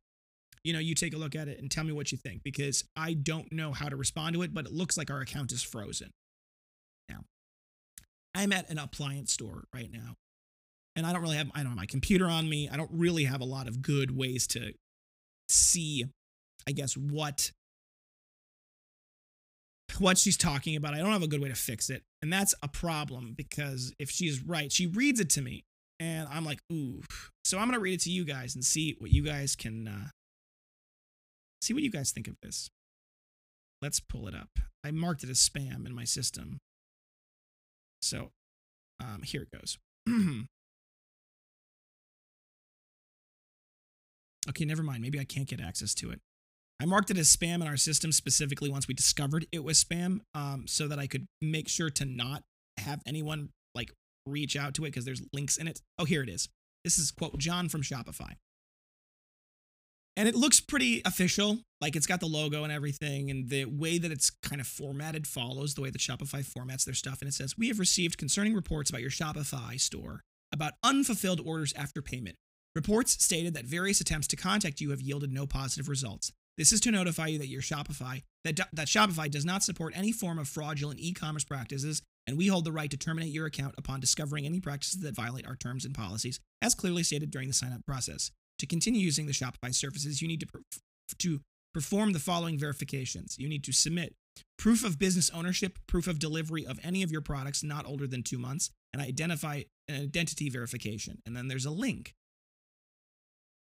You 0.64 0.72
know, 0.72 0.78
you 0.78 0.94
take 0.94 1.14
a 1.14 1.18
look 1.18 1.34
at 1.36 1.46
it 1.46 1.60
and 1.60 1.70
tell 1.70 1.84
me 1.84 1.92
what 1.92 2.10
you 2.10 2.18
think 2.18 2.42
because 2.42 2.84
I 2.96 3.12
don't 3.12 3.52
know 3.52 3.72
how 3.72 3.88
to 3.88 3.96
respond 3.96 4.34
to 4.34 4.42
it, 4.42 4.54
but 4.54 4.64
it 4.66 4.72
looks 4.72 4.96
like 4.96 5.10
our 5.10 5.20
account 5.20 5.52
is 5.52 5.62
frozen. 5.62 6.10
Now, 7.08 7.20
I'm 8.34 8.52
at 8.52 8.70
an 8.70 8.78
appliance 8.78 9.32
store 9.32 9.64
right 9.74 9.90
now 9.92 10.14
and 10.96 11.06
I 11.06 11.12
don't 11.12 11.22
really 11.22 11.36
have 11.36 11.50
I 11.54 11.58
don't 11.58 11.68
have 11.68 11.76
my 11.76 11.86
computer 11.86 12.26
on 12.26 12.48
me. 12.48 12.68
I 12.68 12.76
don't 12.76 12.90
really 12.92 13.24
have 13.24 13.40
a 13.40 13.44
lot 13.44 13.68
of 13.68 13.82
good 13.82 14.16
ways 14.16 14.46
to 14.48 14.72
see, 15.48 16.04
I 16.66 16.72
guess, 16.72 16.96
what 16.96 17.52
what 19.98 20.18
she's 20.18 20.36
talking 20.36 20.76
about. 20.76 20.94
I 20.94 20.98
don't 20.98 21.12
have 21.12 21.22
a 21.22 21.28
good 21.28 21.40
way 21.40 21.48
to 21.48 21.54
fix 21.54 21.90
it. 21.90 22.02
And 22.22 22.32
that's 22.32 22.54
a 22.62 22.68
problem 22.68 23.34
because 23.36 23.92
if 23.98 24.10
she's 24.10 24.42
right, 24.42 24.72
she 24.72 24.86
reads 24.86 25.20
it 25.20 25.30
to 25.30 25.42
me 25.42 25.64
And 26.00 26.28
I'm 26.30 26.44
like, 26.44 26.60
ooh. 26.72 27.02
So 27.44 27.58
I'm 27.58 27.68
gonna 27.68 27.80
read 27.80 27.94
it 27.94 28.00
to 28.02 28.10
you 28.10 28.24
guys 28.24 28.54
and 28.54 28.64
see 28.64 28.96
what 28.98 29.12
you 29.12 29.22
guys 29.22 29.56
can 29.56 29.88
uh, 29.88 30.08
see 31.64 31.74
what 31.74 31.82
you 31.82 31.90
guys 31.90 32.12
think 32.12 32.28
of 32.28 32.36
this. 32.42 32.70
Let's 33.82 34.00
pull 34.00 34.28
it 34.28 34.34
up. 34.34 34.50
I 34.84 34.90
marked 34.90 35.24
it 35.24 35.30
as 35.30 35.38
spam 35.38 35.86
in 35.86 35.94
my 35.94 36.04
system. 36.04 36.58
So 38.02 38.30
um, 39.00 39.22
here 39.22 39.42
it 39.42 39.50
goes. 39.50 39.78
okay, 44.48 44.64
never 44.64 44.82
mind. 44.82 45.02
Maybe 45.02 45.18
I 45.18 45.24
can't 45.24 45.48
get 45.48 45.60
access 45.60 45.94
to 45.94 46.10
it. 46.10 46.20
I 46.80 46.86
marked 46.86 47.10
it 47.10 47.18
as 47.18 47.34
spam 47.34 47.56
in 47.56 47.66
our 47.66 47.76
system 47.76 48.12
specifically 48.12 48.68
once 48.68 48.88
we 48.88 48.94
discovered 48.94 49.46
it 49.52 49.62
was 49.64 49.82
spam, 49.82 50.20
um, 50.34 50.64
so 50.66 50.88
that 50.88 50.98
I 50.98 51.06
could 51.06 51.26
make 51.40 51.68
sure 51.68 51.88
to 51.90 52.04
not 52.04 52.42
have 52.78 53.00
anyone 53.06 53.50
like 53.74 53.92
reach 54.26 54.56
out 54.56 54.74
to 54.74 54.84
it 54.84 54.88
because 54.88 55.04
there's 55.04 55.22
links 55.32 55.56
in 55.56 55.68
it. 55.68 55.80
Oh, 55.98 56.04
here 56.04 56.22
it 56.22 56.28
is. 56.28 56.48
This 56.82 56.98
is 56.98 57.10
quote 57.10 57.38
John 57.38 57.68
from 57.68 57.82
Shopify. 57.82 58.34
And 60.16 60.28
it 60.28 60.34
looks 60.34 60.60
pretty 60.60 61.02
official. 61.04 61.58
Like 61.80 61.96
it's 61.96 62.06
got 62.06 62.20
the 62.20 62.26
logo 62.26 62.62
and 62.62 62.72
everything. 62.72 63.30
And 63.30 63.48
the 63.48 63.64
way 63.64 63.98
that 63.98 64.12
it's 64.12 64.30
kind 64.30 64.60
of 64.60 64.66
formatted 64.66 65.26
follows 65.26 65.74
the 65.74 65.82
way 65.82 65.90
that 65.90 66.00
Shopify 66.00 66.44
formats 66.44 66.84
their 66.84 66.94
stuff. 66.94 67.20
And 67.20 67.28
it 67.28 67.34
says, 67.34 67.58
We 67.58 67.68
have 67.68 67.78
received 67.78 68.18
concerning 68.18 68.54
reports 68.54 68.90
about 68.90 69.02
your 69.02 69.10
Shopify 69.10 69.80
store 69.80 70.20
about 70.52 70.74
unfulfilled 70.84 71.40
orders 71.44 71.72
after 71.76 72.00
payment. 72.00 72.36
Reports 72.76 73.24
stated 73.24 73.54
that 73.54 73.64
various 73.64 74.00
attempts 74.00 74.28
to 74.28 74.36
contact 74.36 74.80
you 74.80 74.90
have 74.90 75.00
yielded 75.00 75.32
no 75.32 75.46
positive 75.46 75.88
results. 75.88 76.32
This 76.56 76.72
is 76.72 76.80
to 76.82 76.92
notify 76.92 77.26
you 77.28 77.38
that 77.38 77.48
your 77.48 77.62
Shopify 77.62 78.22
that, 78.44 78.60
that 78.72 78.86
Shopify 78.86 79.30
does 79.30 79.44
not 79.44 79.62
support 79.62 79.96
any 79.96 80.12
form 80.12 80.38
of 80.38 80.48
fraudulent 80.48 81.00
e-commerce 81.00 81.44
practices, 81.44 82.02
and 82.26 82.36
we 82.36 82.46
hold 82.46 82.64
the 82.64 82.72
right 82.72 82.90
to 82.90 82.96
terminate 82.96 83.32
your 83.32 83.46
account 83.46 83.74
upon 83.78 84.00
discovering 84.00 84.46
any 84.46 84.60
practices 84.60 85.00
that 85.00 85.14
violate 85.14 85.46
our 85.46 85.56
terms 85.56 85.84
and 85.84 85.94
policies, 85.94 86.40
as 86.62 86.74
clearly 86.74 87.02
stated 87.02 87.30
during 87.30 87.48
the 87.48 87.54
sign-up 87.54 87.84
process. 87.86 88.30
To 88.64 88.66
continue 88.66 89.02
using 89.02 89.26
the 89.26 89.32
Shopify 89.32 89.74
services, 89.74 90.22
you 90.22 90.28
need 90.28 90.40
to, 90.40 90.46
to 91.18 91.40
perform 91.74 92.14
the 92.14 92.18
following 92.18 92.58
verifications. 92.58 93.36
You 93.38 93.46
need 93.46 93.62
to 93.64 93.72
submit 93.72 94.14
proof 94.56 94.82
of 94.82 94.98
business 94.98 95.28
ownership, 95.34 95.78
proof 95.86 96.06
of 96.06 96.18
delivery 96.18 96.64
of 96.64 96.80
any 96.82 97.02
of 97.02 97.12
your 97.12 97.20
products 97.20 97.62
not 97.62 97.84
older 97.84 98.06
than 98.06 98.22
two 98.22 98.38
months, 98.38 98.70
and 98.94 99.02
identify 99.02 99.64
an 99.86 100.00
identity 100.00 100.48
verification. 100.48 101.18
And 101.26 101.36
then 101.36 101.48
there's 101.48 101.66
a 101.66 101.70
link. 101.70 102.14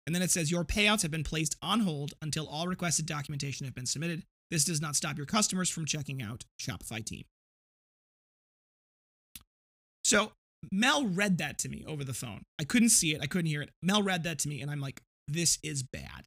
And 0.06 0.16
then 0.16 0.22
it 0.22 0.32
says 0.32 0.52
your 0.52 0.64
payouts 0.64 1.02
have 1.02 1.12
been 1.12 1.26
placed 1.26 1.58
on 1.62 1.82
hold 1.82 2.14
until 2.22 2.48
all 2.48 2.66
requested 2.66 3.06
documentation 3.06 3.66
have 3.66 3.76
been 3.76 3.86
submitted. 3.86 4.24
This 4.52 4.64
does 4.64 4.80
not 4.80 4.96
stop 4.96 5.18
your 5.18 5.26
customers 5.26 5.70
from 5.70 5.86
checking 5.86 6.22
out 6.22 6.46
Shopify 6.62 7.04
Team. 7.04 7.26
So 10.06 10.32
Mel 10.72 11.06
read 11.08 11.38
that 11.38 11.58
to 11.60 11.70
me 11.70 11.84
over 11.88 12.04
the 12.04 12.14
phone. 12.14 12.44
I 12.60 12.64
couldn't 12.64 12.90
see 12.90 13.14
it, 13.14 13.22
I 13.22 13.28
couldn't 13.28 13.48
hear 13.48 13.62
it. 13.62 13.70
Mel 13.82 14.04
read 14.04 14.24
that 14.24 14.40
to 14.40 14.50
me, 14.50 14.62
and 14.62 14.72
I'm 14.72 14.82
like, 14.82 15.02
this 15.28 15.60
is 15.64 15.84
bad. 15.84 16.26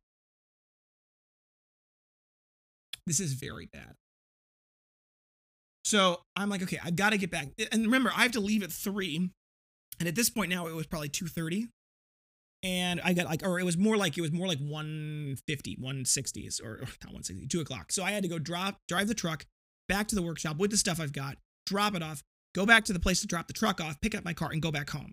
This 3.07 3.21
is 3.21 3.33
very 3.33 3.69
bad. 3.73 3.95
So 5.85 6.21
I'm 6.37 6.49
like, 6.49 6.63
okay, 6.63 6.79
I've 6.85 6.97
got 6.97 7.11
to 7.11 7.19
get 7.19 7.31
back. 7.31 7.49
And 7.73 7.85
remember, 7.85 8.13
I 8.15 8.23
have 8.23 8.33
to 8.33 8.41
leave 8.41 8.63
at 8.63 8.71
three. 8.71 9.31
And 9.99 10.09
at 10.09 10.15
this 10.15 10.31
point 10.31 10.51
now, 10.51 10.67
it 10.67 10.75
was 10.75 10.87
probably 10.87 11.09
2:30. 11.09 11.69
And 12.63 13.01
I 13.03 13.15
got 13.15 13.27
like, 13.27 13.43
or 13.43 13.59
it 13.59 13.65
was 13.65 13.79
more 13.79 13.97
like 13.97 14.19
it 14.19 14.21
was 14.21 14.33
more 14.33 14.47
like 14.47 14.59
150, 14.59 15.77
160s, 15.77 16.63
or, 16.63 16.73
or 16.73 16.79
not 17.03 17.07
160, 17.07 17.47
two 17.47 17.61
o'clock. 17.61 17.91
So 17.91 18.05
I 18.05 18.11
had 18.11 18.23
to 18.23 18.29
go 18.29 18.39
drop, 18.39 18.77
drive 18.87 19.09
the 19.09 19.15
truck 19.15 19.47
back 19.89 20.09
to 20.09 20.15
the 20.15 20.23
workshop 20.23 20.59
with 20.59 20.71
the 20.71 20.77
stuff 20.77 21.01
I've 21.01 21.13
got, 21.13 21.39
drop 21.67 21.95
it 21.95 22.03
off, 22.03 22.23
go 22.55 22.67
back 22.67 22.85
to 22.85 22.93
the 22.93 23.01
place 23.01 23.21
to 23.21 23.27
drop 23.27 23.47
the 23.47 23.53
truck 23.53 23.81
off, 23.81 24.01
pick 24.01 24.15
up 24.15 24.25
my 24.25 24.33
car, 24.33 24.51
and 24.53 24.63
go 24.63 24.71
back 24.71 24.91
home. 24.91 25.13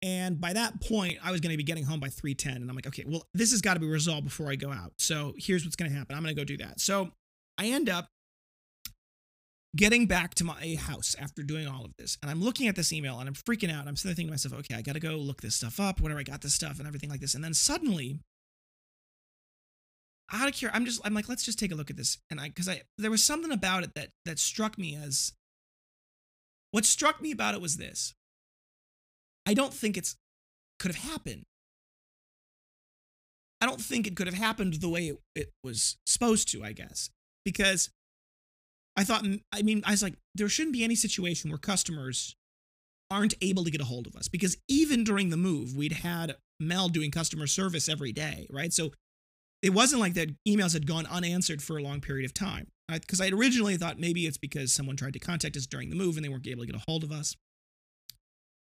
And 0.00 0.40
by 0.40 0.52
that 0.52 0.80
point, 0.80 1.18
I 1.24 1.32
was 1.32 1.40
going 1.40 1.50
to 1.50 1.56
be 1.56 1.64
getting 1.64 1.84
home 1.84 2.00
by 2.00 2.08
3:10, 2.08 2.56
and 2.56 2.70
I'm 2.70 2.76
like, 2.76 2.86
okay, 2.86 3.04
well, 3.06 3.24
this 3.34 3.50
has 3.50 3.60
got 3.60 3.74
to 3.74 3.80
be 3.80 3.88
resolved 3.88 4.24
before 4.24 4.50
I 4.50 4.54
go 4.54 4.70
out. 4.70 4.92
So 4.98 5.34
here's 5.36 5.64
what's 5.64 5.76
going 5.76 5.90
to 5.90 5.96
happen. 5.96 6.16
I'm 6.16 6.22
going 6.22 6.34
to 6.34 6.40
go 6.40 6.44
do 6.44 6.56
that. 6.58 6.80
So 6.80 7.10
I 7.58 7.66
end 7.66 7.88
up 7.88 8.08
getting 9.76 10.06
back 10.06 10.34
to 10.34 10.44
my 10.44 10.76
house 10.80 11.14
after 11.18 11.42
doing 11.42 11.66
all 11.66 11.84
of 11.84 11.92
this, 11.98 12.16
and 12.22 12.30
I'm 12.30 12.40
looking 12.40 12.68
at 12.68 12.76
this 12.76 12.92
email, 12.92 13.18
and 13.18 13.28
I'm 13.28 13.34
freaking 13.34 13.72
out. 13.72 13.88
I'm 13.88 13.96
sitting 13.96 14.10
there 14.10 14.14
thinking 14.14 14.28
to 14.28 14.32
myself, 14.34 14.54
okay, 14.60 14.76
I 14.76 14.82
got 14.82 14.94
to 14.94 15.00
go 15.00 15.16
look 15.16 15.40
this 15.40 15.56
stuff 15.56 15.80
up. 15.80 16.00
Whenever 16.00 16.20
I 16.20 16.24
got 16.24 16.42
this 16.42 16.54
stuff 16.54 16.78
and 16.78 16.86
everything 16.86 17.10
like 17.10 17.20
this, 17.20 17.34
and 17.34 17.42
then 17.42 17.54
suddenly, 17.54 18.20
out 20.32 20.48
of 20.48 20.54
care, 20.54 20.70
I'm 20.72 20.84
just, 20.84 21.00
I'm 21.04 21.14
like, 21.14 21.28
let's 21.28 21.44
just 21.44 21.58
take 21.58 21.72
a 21.72 21.74
look 21.74 21.90
at 21.90 21.96
this, 21.96 22.18
and 22.30 22.40
I, 22.40 22.48
because 22.48 22.68
I, 22.68 22.82
there 22.98 23.10
was 23.10 23.24
something 23.24 23.50
about 23.50 23.82
it 23.82 23.94
that 23.96 24.10
that 24.26 24.38
struck 24.38 24.78
me 24.78 24.94
as 24.94 25.32
what 26.70 26.84
struck 26.84 27.20
me 27.20 27.30
about 27.30 27.54
it 27.54 27.60
was 27.60 27.76
this. 27.76 28.14
I 29.46 29.54
don't 29.54 29.72
think 29.72 29.96
it's 29.96 30.16
could 30.78 30.94
have 30.94 31.10
happened. 31.10 31.44
I 33.60 33.66
don't 33.66 33.80
think 33.80 34.06
it 34.06 34.16
could 34.16 34.26
have 34.26 34.36
happened 34.36 34.74
the 34.74 34.88
way 34.88 35.08
it, 35.08 35.18
it 35.34 35.52
was 35.64 35.96
supposed 36.06 36.48
to, 36.52 36.62
I 36.62 36.72
guess. 36.72 37.10
Because 37.44 37.90
I 38.96 39.04
thought, 39.04 39.24
I 39.52 39.62
mean, 39.62 39.82
I 39.84 39.92
was 39.92 40.02
like, 40.02 40.14
there 40.34 40.48
shouldn't 40.48 40.74
be 40.74 40.84
any 40.84 40.94
situation 40.94 41.50
where 41.50 41.58
customers 41.58 42.36
aren't 43.10 43.34
able 43.40 43.64
to 43.64 43.70
get 43.70 43.80
a 43.80 43.84
hold 43.84 44.06
of 44.06 44.14
us. 44.14 44.28
Because 44.28 44.56
even 44.68 45.02
during 45.02 45.30
the 45.30 45.36
move, 45.36 45.76
we'd 45.76 45.92
had 45.92 46.36
Mel 46.60 46.88
doing 46.88 47.10
customer 47.10 47.46
service 47.46 47.88
every 47.88 48.12
day, 48.12 48.46
right? 48.50 48.72
So 48.72 48.92
it 49.62 49.70
wasn't 49.70 50.00
like 50.00 50.14
that 50.14 50.34
emails 50.46 50.72
had 50.72 50.86
gone 50.86 51.06
unanswered 51.06 51.62
for 51.62 51.78
a 51.78 51.82
long 51.82 52.00
period 52.00 52.26
of 52.26 52.34
time. 52.34 52.68
Because 52.90 53.20
I, 53.20 53.26
I 53.26 53.30
originally 53.30 53.76
thought 53.76 53.98
maybe 53.98 54.26
it's 54.26 54.38
because 54.38 54.72
someone 54.72 54.96
tried 54.96 55.12
to 55.12 55.18
contact 55.18 55.56
us 55.56 55.66
during 55.66 55.90
the 55.90 55.96
move 55.96 56.16
and 56.16 56.24
they 56.24 56.28
weren't 56.28 56.46
able 56.46 56.62
to 56.62 56.66
get 56.66 56.76
a 56.76 56.84
hold 56.88 57.04
of 57.04 57.12
us. 57.12 57.36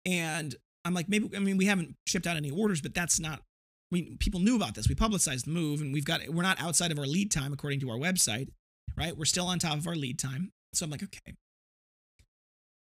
And 0.06 0.54
I'm 0.84 0.94
like, 0.94 1.08
maybe, 1.08 1.30
I 1.34 1.40
mean, 1.40 1.56
we 1.56 1.66
haven't 1.66 1.96
shipped 2.06 2.26
out 2.26 2.36
any 2.36 2.50
orders, 2.50 2.80
but 2.80 2.94
that's 2.94 3.18
not, 3.18 3.40
we, 3.90 4.16
people 4.20 4.40
knew 4.40 4.56
about 4.56 4.74
this. 4.74 4.88
We 4.88 4.94
publicized 4.94 5.46
the 5.46 5.50
move 5.50 5.80
and 5.80 5.92
we've 5.92 6.04
got, 6.04 6.28
we're 6.28 6.42
not 6.42 6.60
outside 6.60 6.92
of 6.92 6.98
our 6.98 7.06
lead 7.06 7.32
time 7.32 7.52
according 7.52 7.80
to 7.80 7.90
our 7.90 7.98
website, 7.98 8.48
right? 8.96 9.16
We're 9.16 9.24
still 9.24 9.46
on 9.46 9.58
top 9.58 9.78
of 9.78 9.86
our 9.86 9.96
lead 9.96 10.18
time. 10.18 10.52
So 10.74 10.84
I'm 10.84 10.90
like, 10.90 11.02
okay, 11.02 11.34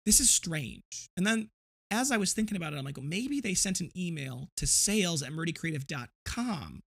this 0.05 0.19
is 0.19 0.29
strange. 0.29 1.09
And 1.15 1.25
then 1.25 1.49
as 1.91 2.11
I 2.11 2.17
was 2.17 2.33
thinking 2.33 2.57
about 2.57 2.73
it, 2.73 2.77
I'm 2.77 2.85
like, 2.85 2.97
well, 2.97 3.05
maybe 3.05 3.39
they 3.39 3.53
sent 3.53 3.81
an 3.81 3.91
email 3.95 4.49
to 4.57 4.65
sales 4.65 5.21
at 5.21 5.31
murdycreative.com 5.31 6.81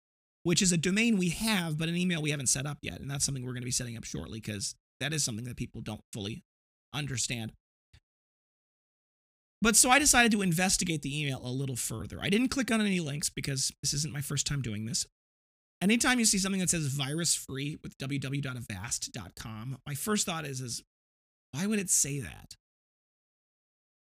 which 0.43 0.63
is 0.63 0.73
a 0.73 0.77
domain 0.77 1.19
we 1.19 1.31
have, 1.31 1.79
but 1.79 1.89
an 1.89 1.97
email 1.97 2.23
we 2.23 2.31
haven't 2.31 2.49
set 2.49 2.67
up 2.67 2.79
yet. 2.83 3.01
And 3.01 3.11
that's 3.11 3.25
something 3.25 3.45
we're 3.45 3.53
going 3.53 3.63
to 3.63 3.67
be 3.67 3.71
setting 3.71 3.97
up 3.97 4.05
shortly 4.05 4.41
because 4.41 4.75
that 5.01 5.13
is 5.13 5.25
something 5.25 5.45
that 5.45 5.57
people 5.57 5.81
don't 5.81 6.03
fully 6.13 6.45
understand. 6.93 7.53
But 9.63 9.77
so 9.77 9.91
I 9.91 9.99
decided 9.99 10.33
to 10.33 10.43
investigate 10.43 11.03
the 11.03 11.21
email 11.21 11.41
a 11.45 11.49
little 11.49 11.77
further. 11.77 12.19
I 12.21 12.31
didn't 12.31 12.49
click 12.49 12.71
on 12.71 12.81
any 12.81 13.01
links 13.01 13.29
because 13.29 13.73
this 13.83 13.93
isn't 13.93 14.13
my 14.13 14.23
first 14.23 14.47
time 14.47 14.63
doing 14.63 14.87
this. 14.87 15.07
Anytime 15.83 16.19
you 16.19 16.25
see 16.25 16.39
something 16.39 16.61
that 16.61 16.71
says 16.71 16.87
virus 16.87 17.35
free 17.35 17.79
with 17.83 17.97
www.avast.com, 17.99 19.79
my 19.87 19.95
first 19.95 20.27
thought 20.27 20.47
is, 20.47 20.61
is 20.61 20.83
why 21.53 21.67
would 21.67 21.79
it 21.79 21.91
say 21.91 22.21
that? 22.21 22.57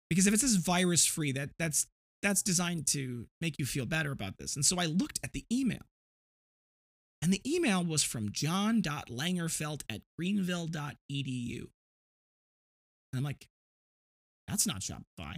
Because 0.09 0.27
if 0.27 0.33
it 0.33 0.39
says 0.39 0.55
virus 0.55 1.05
free, 1.05 1.31
that 1.31 1.49
that's 1.57 1.87
that's 2.21 2.41
designed 2.41 2.87
to 2.87 3.27
make 3.41 3.59
you 3.59 3.65
feel 3.65 3.85
better 3.85 4.11
about 4.11 4.37
this. 4.37 4.55
And 4.55 4.63
so 4.63 4.79
I 4.79 4.85
looked 4.85 5.19
at 5.23 5.33
the 5.33 5.45
email. 5.51 5.81
And 7.23 7.31
the 7.31 7.41
email 7.49 7.81
was 7.81 8.03
from 8.03 8.33
john.langerfelt 8.33 9.83
at 9.89 10.01
greenville.edu. 10.19 11.57
And 11.57 13.17
I'm 13.17 13.23
like, 13.23 13.47
that's 14.45 14.67
not 14.67 14.81
Shopify. 14.81 15.35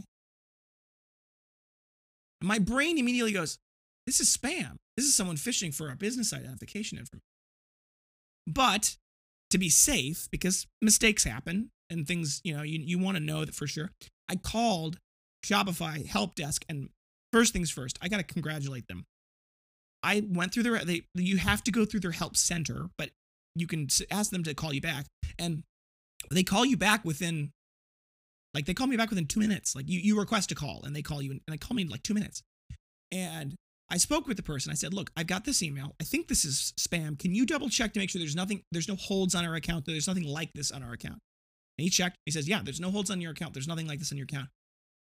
And 2.42 2.48
my 2.48 2.58
brain 2.58 2.98
immediately 2.98 3.34
goes, 3.34 3.60
this 4.08 4.20
is 4.20 4.36
spam. 4.36 4.78
This 4.98 5.06
is 5.06 5.16
someone 5.16 5.38
fishing 5.38 5.72
for 5.72 5.90
our 5.90 5.96
business 5.96 6.34
identification 6.34 6.98
information. 6.98 7.22
But 8.48 8.98
to 9.52 9.60
be 9.60 9.70
safe, 9.70 10.28
because 10.32 10.66
mistakes 10.82 11.24
happen 11.24 11.70
and 11.92 12.08
things, 12.08 12.42
you 12.44 12.58
know, 12.58 12.64
you, 12.64 12.80
you 12.82 12.98
want 12.98 13.18
to 13.18 13.24
know 13.24 13.46
that 13.46 13.54
for 13.54 13.68
sure, 13.68 13.92
I 14.28 14.38
called 14.38 14.98
Shopify 15.46 16.04
help 16.04 16.34
desk. 16.34 16.66
And 16.68 16.90
first 17.32 17.54
things 17.54 17.70
first, 17.70 18.00
I 18.02 18.08
got 18.08 18.18
to 18.18 18.24
congratulate 18.24 18.88
them. 18.88 19.06
I 20.06 20.24
went 20.30 20.54
through 20.54 20.64
their 20.64 20.86
they 20.86 21.02
you 21.16 21.38
have 21.38 21.64
to 21.64 21.72
go 21.72 21.84
through 21.84 22.02
their 22.02 22.12
help 22.12 22.38
center, 22.38 22.90
but 22.98 23.10
you 23.56 23.66
can 23.66 23.88
ask 24.12 24.30
them 24.30 24.44
to 24.44 24.54
call 24.54 24.72
you 24.72 24.82
back 24.82 25.08
and 25.40 25.64
they 26.30 26.44
call 26.44 26.64
you 26.64 26.78
back 26.78 27.04
within 27.04 27.52
like 28.54 28.66
they 28.68 28.74
call 28.74 28.88
me 28.88 28.98
back 28.98 29.10
within 29.10 29.26
2 29.26 29.40
minutes. 29.40 29.76
Like 29.76 29.90
you 29.90 30.00
you 30.00 30.18
request 30.18 30.52
a 30.52 30.56
call 30.56 30.84
and 30.84 30.96
they 30.96 31.02
call 31.02 31.24
you 31.24 31.32
and 31.32 31.42
they 31.48 31.58
call 31.58 31.76
me 31.76 31.82
in 31.82 31.90
like 31.90 32.04
2 32.04 32.14
minutes. 32.14 32.44
And 33.12 33.56
I 33.90 33.98
spoke 33.98 34.28
with 34.28 34.38
the 34.38 34.44
person. 34.44 34.72
I 34.72 34.76
said, 34.76 34.94
"Look, 34.94 35.12
I've 35.18 35.28
got 35.28 35.46
this 35.46 35.64
email. 35.64 35.96
I 36.00 36.04
think 36.04 36.28
this 36.28 36.46
is 36.46 36.74
spam. 36.80 37.18
Can 37.18 37.34
you 37.34 37.46
double 37.46 37.70
check 37.70 37.94
to 37.94 38.00
make 38.00 38.12
sure 38.12 38.20
there's 38.20 38.36
nothing 38.36 38.62
there's 38.72 38.88
no 38.88 38.96
holds 38.96 39.34
on 39.34 39.44
our 39.44 39.56
account. 39.56 39.86
There's 39.86 40.08
nothing 40.08 40.24
like 40.24 40.54
this 40.54 40.72
on 40.72 40.84
our 40.84 40.94
account." 40.94 41.20
And 41.78 41.84
he 41.84 41.90
checked. 41.90 42.18
He 42.26 42.32
says, 42.32 42.48
"Yeah, 42.48 42.62
there's 42.64 42.80
no 42.80 42.92
holds 42.92 43.10
on 43.10 43.22
your 43.22 43.32
account. 43.32 43.54
There's 43.54 43.68
nothing 43.68 43.88
like 43.88 44.00
this 44.00 44.12
on 44.12 44.18
your 44.20 44.26
account." 44.26 44.50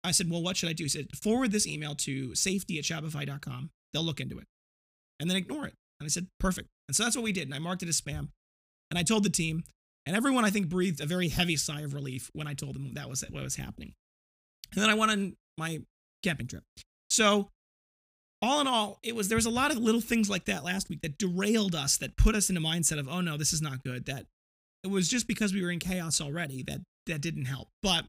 I 0.04 0.12
said, 0.12 0.30
"Well, 0.30 0.44
what 0.44 0.58
should 0.58 0.70
I 0.70 0.74
do?" 0.74 0.84
He 0.84 0.90
said, 0.90 1.16
"Forward 1.16 1.52
this 1.52 1.68
email 1.68 1.96
to 1.96 2.36
safety 2.36 2.78
at 2.78 2.86
shopify.com. 2.86 3.72
They'll 3.94 4.04
look 4.04 4.20
into 4.20 4.40
it." 4.40 4.48
And 5.22 5.30
then 5.30 5.38
ignore 5.38 5.66
it. 5.66 5.76
And 6.00 6.06
I 6.06 6.10
said, 6.10 6.28
perfect. 6.40 6.68
And 6.88 6.96
so 6.96 7.04
that's 7.04 7.16
what 7.16 7.24
we 7.24 7.32
did. 7.32 7.48
And 7.48 7.54
I 7.54 7.60
marked 7.60 7.84
it 7.84 7.90
as 7.90 8.02
spam. 8.02 8.30
And 8.90 8.98
I 8.98 9.04
told 9.04 9.24
the 9.24 9.30
team, 9.30 9.64
and 10.06 10.16
everyone 10.16 10.44
I 10.44 10.50
think 10.50 10.68
breathed 10.68 11.00
a 11.00 11.06
very 11.06 11.30
heavy 11.30 11.56
sigh 11.56 11.82
of 11.82 11.94
relief 11.94 12.30
when 12.34 12.48
I 12.48 12.56
told 12.56 12.76
them 12.76 12.96
that 12.96 13.10
was 13.10 13.24
what 13.30 13.44
was 13.44 13.56
happening. 13.56 13.94
And 14.74 14.82
then 14.82 14.90
I 14.90 14.96
went 14.96 15.12
on 15.12 15.34
my 15.58 15.80
camping 16.24 16.48
trip. 16.48 16.64
So, 17.10 17.50
all 18.42 18.60
in 18.60 18.68
all, 18.68 18.98
it 19.04 19.16
was 19.16 19.28
there 19.28 19.36
was 19.36 19.46
a 19.46 19.52
lot 19.52 19.72
of 19.72 19.78
little 19.78 20.02
things 20.02 20.30
like 20.30 20.46
that 20.46 20.64
last 20.64 20.90
week 20.90 21.02
that 21.02 21.20
derailed 21.20 21.76
us, 21.76 21.98
that 21.98 22.18
put 22.18 22.36
us 22.36 22.50
in 22.50 22.58
a 22.58 22.62
mindset 22.62 23.00
of, 23.00 23.08
oh 23.08 23.22
no, 23.22 23.38
this 23.38 23.54
is 23.54 23.62
not 23.62 23.84
good. 23.84 24.08
That 24.08 24.26
it 24.84 24.90
was 24.90 25.08
just 25.08 25.28
because 25.28 25.54
we 25.54 25.62
were 25.62 25.70
in 25.70 25.80
chaos 25.80 26.20
already 26.20 26.64
that 26.64 26.82
that 27.06 27.22
didn't 27.22 27.46
help. 27.46 27.68
But 27.84 28.06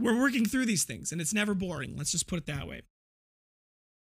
we're 0.00 0.18
working 0.18 0.44
through 0.44 0.66
these 0.66 0.84
things, 0.84 1.12
and 1.12 1.20
it's 1.20 1.32
never 1.32 1.54
boring. 1.54 1.94
Let's 1.96 2.10
just 2.10 2.26
put 2.26 2.38
it 2.38 2.46
that 2.46 2.66
way. 2.66 2.82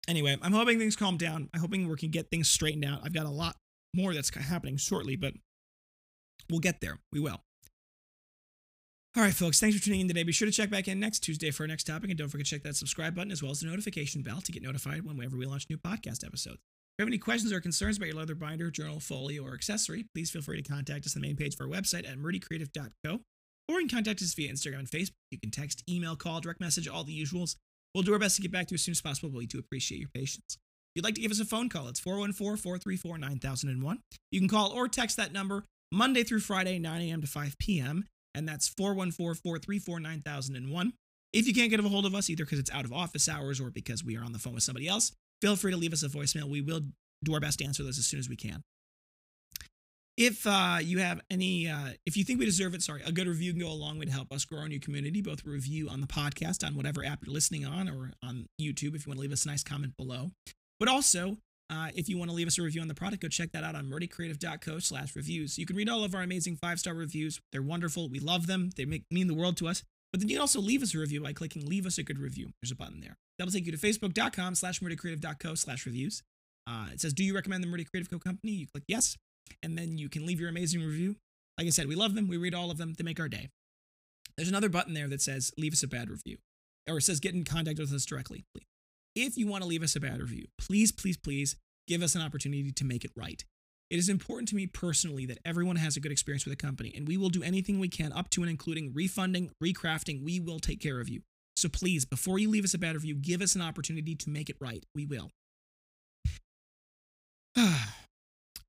Anyway, 0.07 0.37
I'm 0.41 0.53
hoping 0.53 0.79
things 0.79 0.95
calm 0.95 1.17
down. 1.17 1.49
I'm 1.53 1.59
hoping 1.59 1.87
we 1.87 1.95
can 1.97 2.11
get 2.11 2.29
things 2.29 2.49
straightened 2.49 2.85
out. 2.85 3.01
I've 3.03 3.13
got 3.13 3.25
a 3.25 3.31
lot 3.31 3.57
more 3.93 4.13
that's 4.13 4.33
happening 4.33 4.77
shortly, 4.77 5.15
but 5.15 5.33
we'll 6.49 6.59
get 6.59 6.79
there. 6.81 6.99
We 7.11 7.19
will. 7.19 7.41
All 9.15 9.23
right, 9.23 9.33
folks, 9.33 9.59
thanks 9.59 9.75
for 9.75 9.83
tuning 9.83 10.01
in 10.01 10.07
today. 10.07 10.23
Be 10.23 10.31
sure 10.31 10.45
to 10.45 10.51
check 10.51 10.69
back 10.69 10.87
in 10.87 10.99
next 10.99 11.21
Tuesday 11.21 11.49
for 11.49 11.63
our 11.63 11.67
next 11.67 11.85
topic. 11.85 12.09
And 12.09 12.17
don't 12.19 12.29
forget 12.29 12.45
to 12.45 12.51
check 12.51 12.63
that 12.63 12.75
subscribe 12.75 13.15
button 13.15 13.31
as 13.31 13.41
well 13.41 13.51
as 13.51 13.59
the 13.59 13.67
notification 13.67 14.21
bell 14.21 14.41
to 14.41 14.51
get 14.51 14.61
notified 14.61 15.03
whenever 15.03 15.35
we 15.35 15.45
launch 15.45 15.65
new 15.69 15.77
podcast 15.77 16.25
episodes. 16.25 16.59
If 16.59 16.99
you 16.99 17.05
have 17.05 17.09
any 17.09 17.17
questions 17.17 17.51
or 17.51 17.59
concerns 17.59 17.97
about 17.97 18.07
your 18.07 18.15
leather 18.15 18.35
binder, 18.35 18.69
journal, 18.69 18.99
folio, 18.99 19.43
or 19.43 19.53
accessory, 19.53 20.05
please 20.13 20.29
feel 20.29 20.41
free 20.41 20.61
to 20.61 20.69
contact 20.69 21.05
us 21.05 21.15
on 21.15 21.21
the 21.21 21.27
main 21.27 21.35
page 21.35 21.55
of 21.55 21.61
our 21.61 21.67
website 21.67 22.09
at 22.09 22.17
murdycreative.co 22.17 23.21
or 23.69 23.81
you 23.81 23.87
can 23.87 23.97
contact 23.97 24.21
us 24.21 24.33
via 24.33 24.51
Instagram 24.51 24.79
and 24.79 24.89
Facebook. 24.89 25.11
You 25.31 25.39
can 25.39 25.51
text, 25.51 25.83
email, 25.89 26.15
call, 26.15 26.39
direct 26.39 26.59
message, 26.59 26.87
all 26.87 27.03
the 27.03 27.19
usuals. 27.19 27.55
We'll 27.97 28.03
do 28.03 28.13
our 28.13 28.19
best 28.19 28.35
to 28.35 28.43
get 28.43 28.51
back 28.51 28.67
to 28.67 28.73
you 28.73 28.75
as 28.75 28.83
soon 28.83 28.91
as 28.91 29.01
possible, 29.01 29.29
but 29.29 29.39
we 29.39 29.47
do 29.47 29.57
appreciate 29.57 29.99
your 29.99 30.09
patience. 30.13 30.45
If 30.49 30.57
you'd 30.95 31.03
like 31.03 31.15
to 31.15 31.21
give 31.21 31.31
us 31.31 31.39
a 31.39 31.45
phone 31.45 31.67
call, 31.67 31.87
it's 31.87 31.99
414 31.99 32.61
434 32.61 33.17
9001. 33.17 33.99
You 34.31 34.39
can 34.39 34.47
call 34.47 34.71
or 34.71 34.87
text 34.87 35.17
that 35.17 35.33
number 35.33 35.65
Monday 35.91 36.23
through 36.23 36.41
Friday, 36.41 36.77
9 36.77 37.01
a.m. 37.01 37.21
to 37.21 37.27
5 37.27 37.57
p.m 37.57 38.05
and 38.37 38.47
that's 38.47 38.69
414 38.69 39.41
434 39.41 39.99
9001. 39.99 40.93
If 41.33 41.47
you 41.47 41.53
can't 41.53 41.71
get 41.71 41.79
a 41.79 41.83
hold 41.83 42.05
of 42.05 42.13
us, 42.13 42.29
either 42.29 42.45
because 42.45 42.59
it's 42.59 42.71
out 42.71 42.85
of 42.85 42.93
office 42.93 43.27
hours 43.27 43.59
or 43.59 43.71
because 43.71 44.03
we 44.03 44.15
are 44.15 44.23
on 44.23 44.31
the 44.31 44.39
phone 44.39 44.53
with 44.53 44.63
somebody 44.63 44.87
else, 44.87 45.11
feel 45.41 45.55
free 45.55 45.71
to 45.71 45.77
leave 45.77 45.91
us 45.91 46.03
a 46.03 46.07
voicemail. 46.07 46.47
We 46.47 46.61
will 46.61 46.81
do 47.23 47.33
our 47.33 47.39
best 47.39 47.59
to 47.59 47.65
answer 47.65 47.83
those 47.83 47.97
as 47.97 48.05
soon 48.05 48.19
as 48.19 48.29
we 48.29 48.35
can. 48.35 48.61
If 50.17 50.47
uh, 50.47 50.79
you 50.81 50.97
have 50.97 51.21
any, 51.29 51.69
uh, 51.69 51.89
if 52.07 52.17
you 52.17 52.23
think 52.23 52.39
we 52.39 52.45
deserve 52.45 52.73
it, 52.73 52.81
sorry, 52.81 53.03
a 53.05 53.11
good 53.11 53.27
review 53.27 53.51
can 53.51 53.61
go 53.61 53.67
a 53.67 53.73
long 53.73 53.99
way 53.99 54.05
to 54.05 54.11
help 54.11 54.33
us 54.33 54.45
grow 54.45 54.61
our 54.61 54.67
new 54.67 54.79
community, 54.79 55.21
both 55.21 55.45
review 55.45 55.89
on 55.89 56.01
the 56.01 56.07
podcast 56.07 56.65
on 56.65 56.75
whatever 56.75 57.05
app 57.05 57.23
you're 57.23 57.33
listening 57.33 57.65
on 57.65 57.87
or 57.87 58.13
on 58.23 58.47
YouTube 58.59 58.95
if 58.95 59.05
you 59.05 59.11
want 59.11 59.17
to 59.17 59.21
leave 59.21 59.31
us 59.31 59.45
a 59.45 59.47
nice 59.47 59.63
comment 59.63 59.95
below. 59.95 60.31
But 60.79 60.89
also, 60.89 61.37
uh, 61.69 61.89
if 61.93 62.09
you 62.09 62.17
want 62.17 62.31
to 62.31 62.35
leave 62.35 62.47
us 62.47 62.57
a 62.57 62.63
review 62.63 62.81
on 62.81 62.87
the 62.87 62.95
product, 62.95 63.21
go 63.21 63.27
check 63.27 63.51
that 63.51 63.63
out 63.63 63.75
on 63.75 63.85
murdycreative.co 63.85 64.79
slash 64.79 65.15
reviews. 65.15 65.59
You 65.59 65.67
can 65.67 65.75
read 65.75 65.87
all 65.87 66.03
of 66.03 66.15
our 66.15 66.23
amazing 66.23 66.55
five-star 66.55 66.95
reviews. 66.95 67.39
They're 67.51 67.61
wonderful. 67.61 68.09
We 68.09 68.19
love 68.19 68.47
them. 68.47 68.71
They 68.75 68.85
make, 68.85 69.03
mean 69.11 69.27
the 69.27 69.35
world 69.35 69.57
to 69.57 69.67
us. 69.67 69.83
But 70.11 70.21
then 70.21 70.29
you 70.29 70.37
can 70.37 70.41
also 70.41 70.61
leave 70.61 70.81
us 70.81 70.95
a 70.95 70.97
review 70.97 71.21
by 71.21 71.33
clicking 71.33 71.65
leave 71.67 71.85
us 71.85 71.99
a 71.99 72.03
good 72.03 72.17
review. 72.17 72.49
There's 72.61 72.71
a 72.71 72.75
button 72.75 73.01
there. 73.01 73.17
That'll 73.37 73.51
take 73.51 73.65
you 73.65 73.71
to 73.71 73.77
facebook.com 73.77 74.55
slash 74.55 74.79
murdycreative.co 74.79 75.55
slash 75.55 75.85
reviews. 75.85 76.23
Uh, 76.65 76.87
it 76.91 77.01
says, 77.01 77.13
do 77.13 77.23
you 77.23 77.35
recommend 77.35 77.63
the 77.63 77.67
Murdy 77.67 77.85
Creative 77.85 78.09
Co. 78.09 78.17
Company? 78.17 78.53
You 78.53 78.67
click 78.67 78.83
yes, 78.87 79.15
and 79.63 79.77
then 79.77 79.97
you 79.97 80.09
can 80.09 80.25
leave 80.25 80.39
your 80.39 80.49
amazing 80.49 80.81
review. 80.81 81.15
Like 81.57 81.67
I 81.67 81.71
said, 81.71 81.87
we 81.87 81.95
love 81.95 82.15
them. 82.15 82.27
We 82.27 82.37
read 82.37 82.53
all 82.53 82.71
of 82.71 82.77
them. 82.77 82.93
They 82.97 83.03
make 83.03 83.19
our 83.19 83.29
day. 83.29 83.49
There's 84.35 84.49
another 84.49 84.69
button 84.69 84.93
there 84.93 85.07
that 85.07 85.21
says 85.21 85.51
leave 85.57 85.73
us 85.73 85.83
a 85.83 85.87
bad 85.87 86.09
review, 86.09 86.37
or 86.87 86.97
it 86.97 87.01
says 87.01 87.19
get 87.19 87.33
in 87.33 87.43
contact 87.43 87.79
with 87.79 87.91
us 87.93 88.05
directly. 88.05 88.45
If 89.15 89.35
you 89.35 89.47
want 89.47 89.63
to 89.63 89.67
leave 89.67 89.81
us 89.81 89.95
a 89.95 89.99
bad 89.99 90.19
review, 90.19 90.45
please, 90.59 90.91
please, 90.91 91.17
please 91.17 91.55
give 91.87 92.03
us 92.03 92.13
an 92.13 92.21
opportunity 92.21 92.71
to 92.71 92.85
make 92.85 93.03
it 93.03 93.11
right. 93.15 93.43
It 93.89 93.97
is 93.97 94.09
important 94.09 94.49
to 94.49 94.55
me 94.55 94.67
personally 94.67 95.25
that 95.25 95.39
everyone 95.45 95.77
has 95.77 95.95
a 95.95 95.99
good 95.99 96.11
experience 96.11 96.45
with 96.45 96.53
a 96.53 96.57
company, 96.57 96.93
and 96.95 97.07
we 97.07 97.17
will 97.17 97.29
do 97.29 97.41
anything 97.41 97.79
we 97.79 97.87
can 97.87 98.11
up 98.11 98.29
to 98.31 98.41
and 98.41 98.49
including 98.49 98.91
refunding, 98.93 99.51
recrafting. 99.63 100.23
We 100.23 100.39
will 100.39 100.59
take 100.59 100.81
care 100.81 100.99
of 100.99 101.09
you. 101.09 101.21
So 101.55 101.69
please, 101.69 102.05
before 102.05 102.37
you 102.37 102.49
leave 102.49 102.65
us 102.65 102.75
a 102.75 102.77
bad 102.77 102.93
review, 102.93 103.15
give 103.15 103.41
us 103.41 103.55
an 103.55 103.61
opportunity 103.63 104.13
to 104.13 104.29
make 104.29 104.49
it 104.49 104.57
right. 104.59 104.83
We 104.93 105.05
will. 105.05 105.31
Ah. 107.59 107.96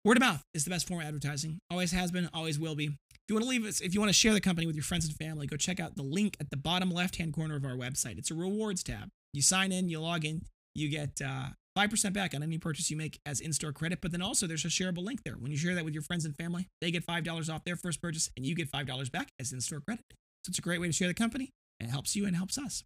Word 0.09 0.17
of 0.17 0.23
mouth 0.23 0.43
is 0.55 0.65
the 0.65 0.71
best 0.71 0.89
form 0.89 1.03
of 1.03 1.07
advertising. 1.07 1.59
Always 1.71 1.93
has 1.93 2.11
been, 2.11 2.31
always 2.33 2.59
will 2.59 2.75
be. 2.75 2.87
If 2.87 3.21
you 3.29 3.35
want 3.35 3.45
to 3.45 3.51
leave 3.51 3.67
us, 3.67 3.83
if 3.83 3.93
you 3.93 4.01
want 4.01 4.09
to 4.09 4.15
share 4.15 4.33
the 4.33 4.41
company 4.41 4.67
with 4.67 4.75
your 4.75 4.83
friends 4.83 5.05
and 5.05 5.15
family, 5.15 5.47
go 5.47 5.59
check 5.59 5.81
out 5.81 5.97
the 5.97 6.03
link 6.03 6.35
at 6.41 6.49
the 6.49 6.57
bottom 6.57 6.91
left 6.91 7.17
hand 7.17 7.35
corner 7.35 7.57
of 7.57 7.65
our 7.67 7.77
website. 7.77 8.17
It's 8.17 8.31
a 8.31 8.35
rewards 8.35 8.83
tab. 8.83 9.11
You 9.35 9.43
sign 9.43 9.71
in, 9.71 9.91
you 9.91 10.01
log 10.01 10.25
in, 10.25 10.47
you 10.75 10.89
get 10.89 11.21
uh, 11.23 11.49
5% 11.77 12.15
back 12.15 12.35
on 12.35 12.43
any 12.43 12.57
purchase 12.57 12.91
you 12.91 12.97
make 12.97 13.21
as 13.27 13.41
in 13.41 13.53
store 13.53 13.71
credit. 13.71 13.99
But 14.01 14.13
then 14.13 14.23
also, 14.23 14.47
there's 14.47 14.65
a 14.65 14.69
shareable 14.69 15.05
link 15.05 15.25
there. 15.25 15.35
When 15.35 15.51
you 15.51 15.59
share 15.59 15.75
that 15.75 15.85
with 15.85 15.93
your 15.93 16.05
friends 16.05 16.25
and 16.25 16.35
family, 16.35 16.69
they 16.81 16.91
get 16.91 17.07
$5 17.07 17.55
off 17.55 17.65
their 17.65 17.77
first 17.77 18.01
purchase 18.01 18.31
and 18.35 18.47
you 18.47 18.55
get 18.55 18.73
$5 18.73 19.13
back 19.13 19.29
as 19.39 19.53
in 19.53 19.61
store 19.61 19.83
credit. 19.87 20.07
So 20.43 20.49
it's 20.49 20.59
a 20.59 20.63
great 20.63 20.81
way 20.81 20.87
to 20.87 20.93
share 20.95 21.09
the 21.09 21.13
company 21.13 21.51
and 21.81 21.87
it 21.87 21.93
helps 21.93 22.17
you 22.17 22.25
and 22.25 22.35
helps 22.35 22.57
us. 22.57 22.83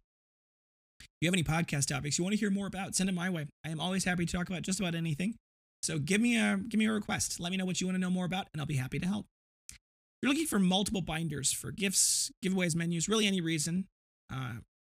If 0.99 1.07
you 1.21 1.27
have 1.27 1.33
any 1.33 1.43
podcast 1.45 1.87
topics 1.87 2.17
you 2.17 2.25
want 2.25 2.33
to 2.33 2.39
hear 2.39 2.51
more 2.51 2.67
about, 2.67 2.95
send 2.95 3.07
them 3.07 3.15
my 3.15 3.29
way. 3.29 3.47
I 3.65 3.69
am 3.69 3.79
always 3.79 4.03
happy 4.03 4.25
to 4.25 4.37
talk 4.37 4.49
about 4.49 4.63
just 4.63 4.81
about 4.81 4.93
anything. 4.93 5.35
So 5.83 5.99
give 5.99 6.21
me 6.21 6.37
a 6.37 6.57
give 6.57 6.79
me 6.79 6.85
a 6.85 6.91
request. 6.91 7.39
Let 7.39 7.51
me 7.51 7.57
know 7.57 7.65
what 7.65 7.79
you 7.79 7.87
want 7.87 7.95
to 7.95 8.01
know 8.01 8.09
more 8.09 8.25
about, 8.25 8.47
and 8.53 8.61
I'll 8.61 8.65
be 8.65 8.77
happy 8.77 8.99
to 8.99 9.07
help. 9.07 9.27
If 9.69 9.77
you're 10.21 10.31
looking 10.31 10.47
for 10.47 10.59
multiple 10.59 11.01
binders 11.01 11.51
for 11.51 11.71
gifts, 11.71 12.31
giveaways, 12.43 12.75
menus, 12.75 13.09
really 13.09 13.27
any 13.27 13.41
reason, 13.41 13.87
uh, 14.33 14.53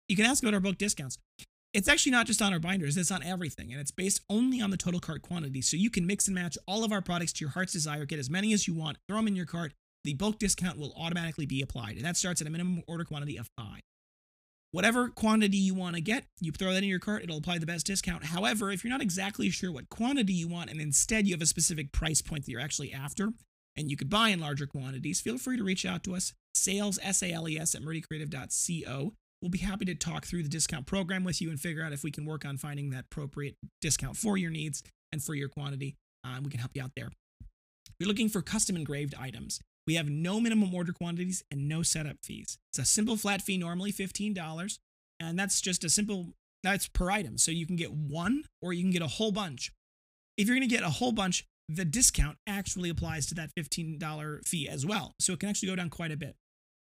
you 0.07 0.15
can 0.15 0.25
ask 0.25 0.41
about 0.41 0.53
our 0.53 0.61
book 0.61 0.77
discounts 0.77 1.17
it's 1.73 1.87
actually 1.87 2.11
not 2.11 2.25
just 2.25 2.41
on 2.41 2.53
our 2.53 2.59
binders, 2.59 2.97
it's 2.97 3.11
on 3.11 3.23
everything, 3.23 3.71
and 3.71 3.79
it's 3.79 3.91
based 3.91 4.23
only 4.29 4.61
on 4.61 4.71
the 4.71 4.77
total 4.77 4.99
cart 4.99 5.21
quantity. 5.21 5.61
So 5.61 5.77
you 5.77 5.89
can 5.89 6.07
mix 6.07 6.27
and 6.27 6.33
match 6.33 6.57
all 6.67 6.83
of 6.83 6.91
our 6.91 7.01
products 7.01 7.33
to 7.33 7.41
your 7.41 7.51
heart's 7.51 7.73
desire, 7.73 8.05
get 8.05 8.19
as 8.19 8.29
many 8.29 8.53
as 8.53 8.67
you 8.67 8.73
want, 8.73 8.97
throw 9.07 9.17
them 9.17 9.27
in 9.27 9.35
your 9.35 9.45
cart. 9.45 9.73
The 10.03 10.13
bulk 10.13 10.39
discount 10.39 10.79
will 10.79 10.93
automatically 10.97 11.45
be 11.45 11.61
applied, 11.61 11.97
and 11.97 12.05
that 12.05 12.17
starts 12.17 12.41
at 12.41 12.47
a 12.47 12.49
minimum 12.49 12.83
order 12.87 13.03
quantity 13.03 13.37
of 13.37 13.49
five. 13.57 13.81
Whatever 14.71 15.09
quantity 15.09 15.57
you 15.57 15.73
want 15.73 15.95
to 15.95 16.01
get, 16.01 16.25
you 16.41 16.51
throw 16.51 16.73
that 16.73 16.83
in 16.83 16.89
your 16.89 16.99
cart, 16.99 17.23
it'll 17.23 17.37
apply 17.37 17.57
the 17.57 17.65
best 17.65 17.85
discount. 17.85 18.25
However, 18.25 18.71
if 18.71 18.83
you're 18.83 18.91
not 18.91 19.01
exactly 19.01 19.49
sure 19.49 19.71
what 19.71 19.89
quantity 19.89 20.33
you 20.33 20.47
want, 20.47 20.69
and 20.69 20.81
instead 20.81 21.25
you 21.25 21.33
have 21.33 21.41
a 21.41 21.45
specific 21.45 21.91
price 21.91 22.21
point 22.21 22.45
that 22.45 22.51
you're 22.51 22.61
actually 22.61 22.93
after, 22.93 23.31
and 23.77 23.89
you 23.89 23.95
could 23.95 24.09
buy 24.09 24.29
in 24.29 24.39
larger 24.39 24.67
quantities, 24.67 25.21
feel 25.21 25.37
free 25.37 25.57
to 25.57 25.63
reach 25.63 25.85
out 25.85 26.03
to 26.03 26.15
us, 26.15 26.33
sales, 26.53 26.99
S-A-L-E-S, 27.01 27.75
at 27.75 27.81
murdycreative.co 27.81 29.13
We'll 29.41 29.51
be 29.51 29.59
happy 29.59 29.85
to 29.85 29.95
talk 29.95 30.25
through 30.25 30.43
the 30.43 30.49
discount 30.49 30.87
program 30.87 31.23
with 31.23 31.41
you 31.41 31.49
and 31.49 31.59
figure 31.59 31.83
out 31.83 31.93
if 31.93 32.03
we 32.03 32.09
can 32.09 32.25
work 32.25 32.43
on 32.43 32.57
finding 32.57 32.89
that 32.89 33.05
appropriate 33.11 33.55
discount 33.81 34.17
for 34.17 34.35
your 34.35 34.49
needs 34.49 34.81
and 35.11 35.21
for 35.21 35.35
your 35.35 35.47
quantity. 35.47 35.95
Uh, 36.23 36.39
we 36.43 36.49
can 36.49 36.59
help 36.59 36.71
you 36.73 36.81
out 36.81 36.91
there. 36.95 37.09
You're 37.99 38.07
looking 38.07 38.29
for 38.29 38.41
custom 38.41 38.75
engraved 38.75 39.13
items, 39.19 39.59
we 39.87 39.95
have 39.95 40.09
no 40.09 40.39
minimum 40.39 40.75
order 40.75 40.91
quantities 40.91 41.43
and 41.49 41.67
no 41.67 41.81
setup 41.81 42.17
fees. 42.21 42.57
It's 42.71 42.79
a 42.79 42.85
simple 42.85 43.15
flat 43.15 43.41
fee, 43.41 43.57
normally 43.57 43.93
$15, 43.93 44.79
and 45.19 45.39
that's 45.39 45.61
just 45.61 45.83
a 45.85 45.89
simple, 45.89 46.33
that's 46.61 46.87
per 46.89 47.09
item. 47.09 47.37
So 47.37 47.51
you 47.51 47.65
can 47.65 47.77
get 47.77 47.93
one 47.93 48.43
or 48.61 48.73
you 48.73 48.83
can 48.83 48.91
get 48.91 49.01
a 49.01 49.07
whole 49.07 49.31
bunch. 49.31 49.71
If 50.37 50.47
you're 50.47 50.57
going 50.57 50.67
to 50.67 50.75
get 50.75 50.83
a 50.83 50.89
whole 50.89 51.13
bunch, 51.13 51.45
the 51.69 51.85
discount 51.85 52.37
actually 52.45 52.89
applies 52.89 53.25
to 53.27 53.35
that 53.35 53.49
$15 53.57 54.45
fee 54.45 54.67
as 54.69 54.85
well. 54.85 55.13
So 55.19 55.33
it 55.33 55.39
can 55.39 55.49
actually 55.49 55.69
go 55.69 55.75
down 55.75 55.89
quite 55.89 56.11
a 56.11 56.17
bit. 56.17 56.35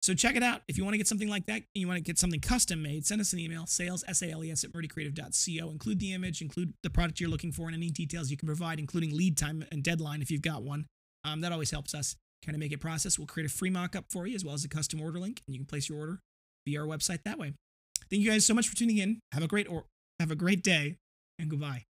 So 0.02 0.14
check 0.14 0.36
it 0.36 0.44
out. 0.44 0.62
If 0.68 0.78
you 0.78 0.84
want 0.84 0.94
to 0.94 0.98
get 0.98 1.08
something 1.08 1.28
like 1.28 1.48
that, 1.48 1.64
you 1.74 1.88
want 1.88 1.98
to 1.98 2.04
get 2.04 2.18
something 2.18 2.40
custom 2.40 2.82
made, 2.82 3.06
send 3.06 3.20
us 3.20 3.34
an 3.34 3.40
email, 3.40 3.66
sales, 3.66 4.04
S-A-L-E-S 4.08 4.64
at 4.64 4.72
murdycreative.co. 4.72 5.70
Include 5.70 6.00
the 6.00 6.14
image, 6.14 6.42
include 6.42 6.74
the 6.84 6.90
product 6.90 7.20
you're 7.20 7.30
looking 7.30 7.52
for, 7.52 7.68
and 7.68 7.76
any 7.76 7.90
details 7.90 8.30
you 8.32 8.38
can 8.38 8.48
provide, 8.48 8.80
including 8.80 9.16
lead 9.16 9.38
time 9.38 9.66
and 9.72 9.84
deadline 9.84 10.22
if 10.22 10.32
you've 10.32 10.42
got 10.42 10.64
one. 10.64 10.86
Um, 11.26 11.42
that 11.42 11.52
always 11.52 11.72
helps 11.72 11.94
us 11.94 12.16
kind 12.46 12.56
of 12.56 12.60
make 12.60 12.72
it 12.72 12.80
process. 12.80 13.18
We'll 13.18 13.28
create 13.28 13.50
a 13.50 13.54
free 13.54 13.70
mock-up 13.70 14.06
for 14.10 14.28
you 14.28 14.36
as 14.36 14.46
well 14.46 14.54
as 14.54 14.64
a 14.64 14.70
custom 14.70 15.02
order 15.02 15.20
link, 15.20 15.42
and 15.48 15.56
you 15.56 15.60
can 15.60 15.66
place 15.66 15.90
your 15.90 15.98
order 15.98 16.20
via 16.66 16.82
our 16.82 16.88
website 16.88 17.24
that 17.24 17.38
way. 17.38 17.54
Thank 18.10 18.22
you 18.22 18.30
guys 18.32 18.46
so 18.46 18.54
much 18.54 18.68
for 18.68 18.76
tuning 18.76 18.98
in. 18.98 19.20
Have 19.34 19.44
a 19.44 19.48
great 19.48 19.70
or 19.70 19.86
have 20.20 20.32
a 20.32 20.36
great 20.36 20.64
day, 20.64 20.98
and 21.40 21.50
goodbye. 21.50 21.84